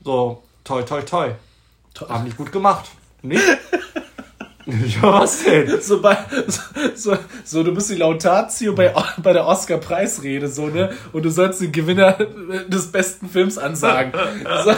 [0.05, 1.31] So, toi, toi, toi.
[1.94, 2.09] Toll.
[2.09, 2.90] Haben die gut gemacht.
[3.22, 3.42] Nicht?
[4.68, 5.81] ja, was denn?
[5.81, 6.62] So, bei, so,
[6.94, 10.90] so, so, du bist die Lautatio bei, bei der Oscar-Preisrede, so, ne?
[11.12, 12.12] Und du sollst den Gewinner
[12.68, 14.12] des besten Films ansagen.
[14.64, 14.72] So,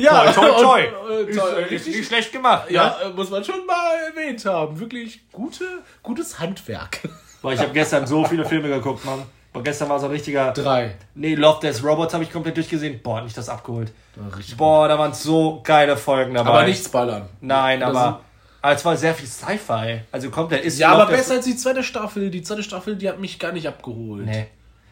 [0.00, 0.82] ja, Toi, toi, toi.
[1.08, 2.70] Und, äh, toll, Ist, ist richtig, nicht schlecht gemacht.
[2.70, 4.78] ja, äh, muss man schon mal erwähnt haben.
[4.80, 5.64] Wirklich gute,
[6.02, 7.00] gutes Handwerk.
[7.42, 9.22] Boah, ich habe gestern so viele Filme geguckt, Mann.
[9.52, 10.52] Boah, gestern war so ein richtiger.
[10.52, 10.96] Drei.
[11.14, 13.00] Nee, Love Death Robots habe ich komplett durchgesehen.
[13.02, 13.92] Boah, hat mich das abgeholt.
[14.36, 16.50] Richtig Boah, da waren so geile Folgen dabei.
[16.50, 17.28] Aber nicht spoilern.
[17.40, 18.20] Nein, aber.
[18.62, 20.00] Aber es war sehr viel Sci-Fi.
[20.10, 20.78] Also komplett ist.
[20.78, 22.30] Ja, aber besser als die zweite Staffel.
[22.30, 24.26] Die zweite Staffel, die hat mich gar nicht abgeholt.
[24.26, 24.46] Nee.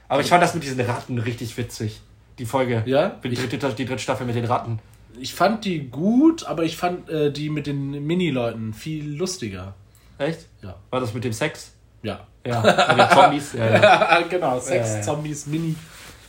[0.08, 2.00] Aber ich fand das mit diesen Ratten richtig witzig.
[2.38, 2.82] Die Folge.
[2.86, 3.08] Ja?
[3.22, 4.78] Die dritte, die dritte Staffel mit den Ratten.
[5.18, 9.74] Ich fand die gut, aber ich fand äh, die mit den Mini-Leuten viel lustiger.
[10.18, 10.46] Echt?
[10.62, 10.74] Ja.
[10.90, 11.72] War das mit dem Sex?
[12.02, 12.26] Ja.
[12.46, 12.60] Ja.
[12.60, 13.52] mit den Zombies?
[13.58, 14.20] Ja, ja.
[14.28, 15.02] genau, Sex, Ja, ja.
[15.02, 15.74] Zombies, Mini.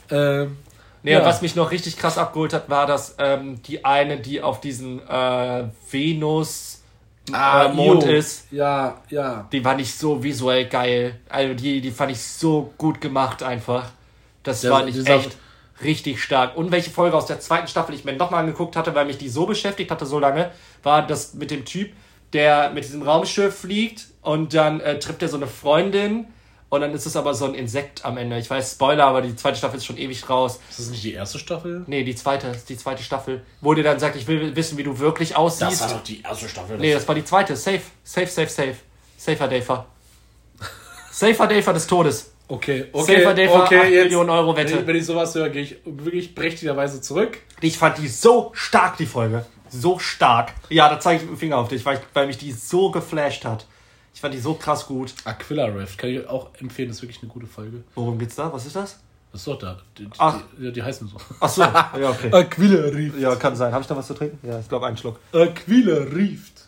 [0.10, 0.58] Ähm,
[1.04, 1.19] Nee, Ja.
[1.19, 4.60] und was mich noch richtig krass abgeholt hat, war, dass ähm, die eine, die auf
[4.60, 6.74] diesem äh, Venus
[7.33, 8.09] äh, Mond jo.
[8.11, 9.47] ist, Ja, ja.
[9.51, 11.19] die fand ich so visuell geil.
[11.29, 13.91] Also die, die fand ich so gut gemacht einfach.
[14.43, 15.35] Das Der- war nicht echt
[15.83, 16.56] richtig stark.
[16.56, 19.29] Und welche Folge aus der zweiten Staffel ich mir nochmal angeguckt hatte, weil mich die
[19.29, 20.52] so beschäftigt hatte so lange,
[20.83, 21.91] war das mit dem Typ,
[22.33, 26.27] der mit diesem Raumschiff fliegt und dann äh, trifft er so eine Freundin
[26.76, 28.38] und dann ist es aber so ein Insekt am Ende.
[28.38, 30.60] Ich weiß, Spoiler, aber die zweite Staffel ist schon ewig raus.
[30.69, 31.84] Ist das nicht die erste Staffel?
[31.88, 33.44] Nee, die zweite, das ist die zweite Staffel.
[33.62, 35.82] Wo der dann sagt, ich will wissen, wie du wirklich aussiehst.
[35.82, 36.78] doch die erste Staffel.
[36.78, 37.56] nee, das war die zweite.
[37.56, 38.76] Safe, safe, safe, safe.
[39.17, 39.86] Safer Dafer.
[41.12, 42.32] Safer Dafer des Todes.
[42.48, 44.80] Okay, okay, Safer Day für okay, 8 jetzt, Millionen Euro Wenn Wette.
[44.80, 47.40] ich, wenn ich sowas höre, gehe ich wirklich prächtigerweise zurück.
[47.62, 49.46] Ich fand die so stark, die Folge.
[49.69, 50.54] So stark.
[50.69, 52.92] Ja, da zeige ich mit dem Finger auf dich, weil, ich, weil mich die so
[52.92, 53.65] geflasht hat.
[54.15, 55.13] Ich fand die so krass gut.
[55.25, 57.83] Aquila Rift kann ich auch empfehlen, das ist wirklich eine gute Folge.
[57.95, 58.51] Worum geht's da?
[58.51, 58.99] Was ist das?
[59.33, 59.77] Das ist doch da.
[59.97, 60.39] Die, Ach.
[60.57, 61.17] Die, die heißen so.
[61.41, 62.29] Achso, ja, okay.
[62.31, 63.19] Aquila Rift.
[63.19, 63.73] Ja, kann sein.
[63.73, 64.39] Habe ich da was zu trinken?
[64.47, 65.19] Ja, ich glaube einen Schluck.
[65.33, 66.67] Aquila Rift.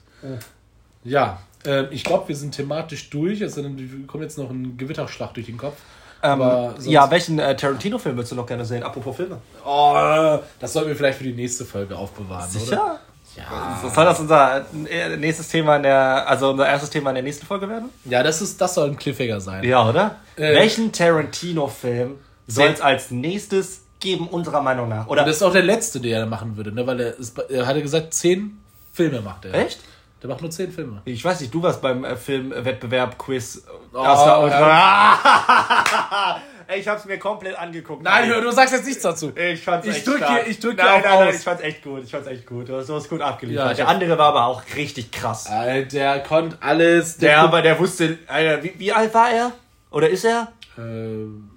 [1.05, 3.39] Ja, ähm, ich glaube, wir sind thematisch durch.
[3.39, 5.77] Es kommen jetzt noch ein Gewitterschlag durch den Kopf.
[6.21, 6.41] Ähm,
[6.81, 8.83] ja, welchen äh, Tarantino-Film würdest du noch gerne sehen?
[8.83, 9.39] Apropos Filme.
[9.65, 12.99] Oh, das sollten wir vielleicht für die nächste Folge aufbewahren, oder?
[13.38, 13.89] Ja.
[13.93, 17.45] Soll das unser äh, nächstes Thema in der, also unser erstes Thema in der nächsten
[17.45, 17.89] Folge werden?
[18.05, 19.63] Ja, das, ist, das soll ein Cliffhanger sein.
[19.63, 20.15] Ja, oder?
[20.35, 20.55] Äh.
[20.55, 22.15] Welchen Tarantino-Film
[22.47, 25.07] soll es als nächstes geben, unserer Meinung nach?
[25.07, 26.85] Oder Und das ist auch der letzte, den er machen würde, ne?
[26.88, 28.57] weil er, ist, er hatte gesagt, zehn
[28.91, 29.53] Filme macht er.
[29.53, 29.79] Echt?
[30.22, 31.01] Der macht nur zehn Filme.
[31.05, 33.63] Ich weiß nicht, du warst beim äh, Filmwettbewerb Quiz.
[33.93, 34.03] Oh,
[34.47, 36.41] ja.
[36.76, 38.03] Ich hab's mir komplett angeguckt.
[38.03, 39.32] Nein, du sagst jetzt nichts dazu.
[39.34, 40.43] ich fand's Ich echt drück stark.
[40.43, 41.36] hier- ich drück nein, hier auf nein, nein, aus.
[41.36, 42.03] ich fand's echt gut.
[42.03, 42.68] Ich fand's echt gut.
[42.68, 43.68] Du hast, du hast gut abgeliefert.
[43.70, 45.47] Ja, der andere war aber auch richtig krass.
[45.47, 47.18] Alter, der konnte alles.
[47.20, 49.53] Der aber, der wusste, Alter, wie, wie alt war er?
[49.91, 50.51] Oder ist er?
[50.78, 51.49] Ähm,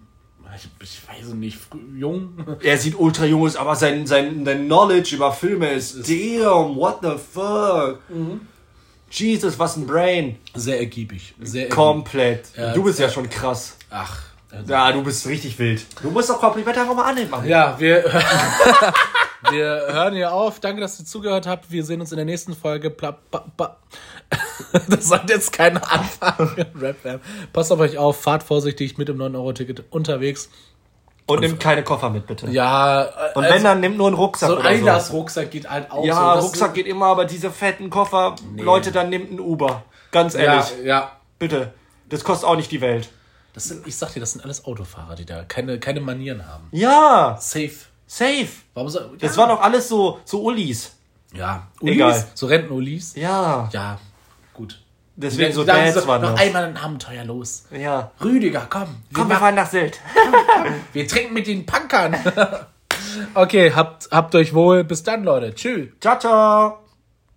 [0.54, 1.58] ich, ich weiß nicht,
[1.96, 2.58] jung.
[2.62, 6.98] Er sieht ultra jung aus, aber sein, sein, sein Knowledge über Filme ist, damn, what
[7.02, 7.98] the fuck?
[9.10, 10.38] Jesus, was ein Brain.
[10.54, 11.34] Sehr ergiebig.
[11.40, 11.76] Sehr ergiebig.
[11.76, 12.44] Komplett.
[12.56, 13.76] Ja, du bist ja schon krass.
[13.90, 14.20] Ach.
[14.50, 15.84] also- Ja, du bist richtig wild.
[16.02, 17.32] Du musst doch Komplimente einfach mal annehmen.
[17.46, 18.04] Ja, wir,
[19.50, 20.60] wir hören hier auf.
[20.60, 21.70] Danke, dass ihr zugehört habt.
[21.70, 22.90] Wir sehen uns in der nächsten Folge.
[22.90, 23.76] Bla, ba, ba.
[24.88, 26.66] Das sollte jetzt kein Anfang.
[26.80, 27.20] Rap.
[27.52, 28.20] Passt auf euch auf.
[28.20, 30.48] Fahrt vorsichtig mit dem 9-Euro-Ticket unterwegs.
[31.30, 32.48] Und nimm keine Koffer mit, bitte.
[32.50, 34.74] Ja, äh, Und also wenn, dann nimm nur einen Rucksack so ein oder so.
[34.76, 36.34] Einlassrucksack geht halt auch Ja, so.
[36.36, 39.82] Das- Rucksack geht immer, aber diese fetten Koffer, Leute, dann nimmt ein Uber.
[40.12, 41.12] Ganz Ja, ehrlich, ja.
[41.38, 41.72] bitte.
[42.08, 43.08] Das kostet auch nicht die Welt.
[43.54, 46.68] Das sind, ich sag dir, das sind alles Autofahrer, die da keine, keine Manieren haben.
[46.72, 47.70] Ja, Safe.
[48.06, 48.48] safe.
[48.74, 49.42] Warum so, Das ja.
[49.42, 50.96] waren doch alles so, so Ullis.
[51.34, 52.10] Ja, Egal.
[52.10, 53.14] Ulis, so Renten-Ulis.
[53.16, 53.68] Ja.
[53.72, 53.98] Ja.
[55.20, 56.40] Deswegen so Dads waren Noch das.
[56.40, 57.64] einmal ein Abenteuer los.
[57.70, 58.10] Ja.
[58.24, 58.82] Rüdiger, komm.
[58.82, 60.00] Wir, Komm, wir machen, fahren nach Sylt.
[60.92, 62.16] wir trinken mit den Punkern.
[63.34, 64.84] okay, habt, habt euch wohl.
[64.84, 65.54] Bis dann, Leute.
[65.54, 65.88] Tschüss.
[66.00, 66.89] Ciao, ciao.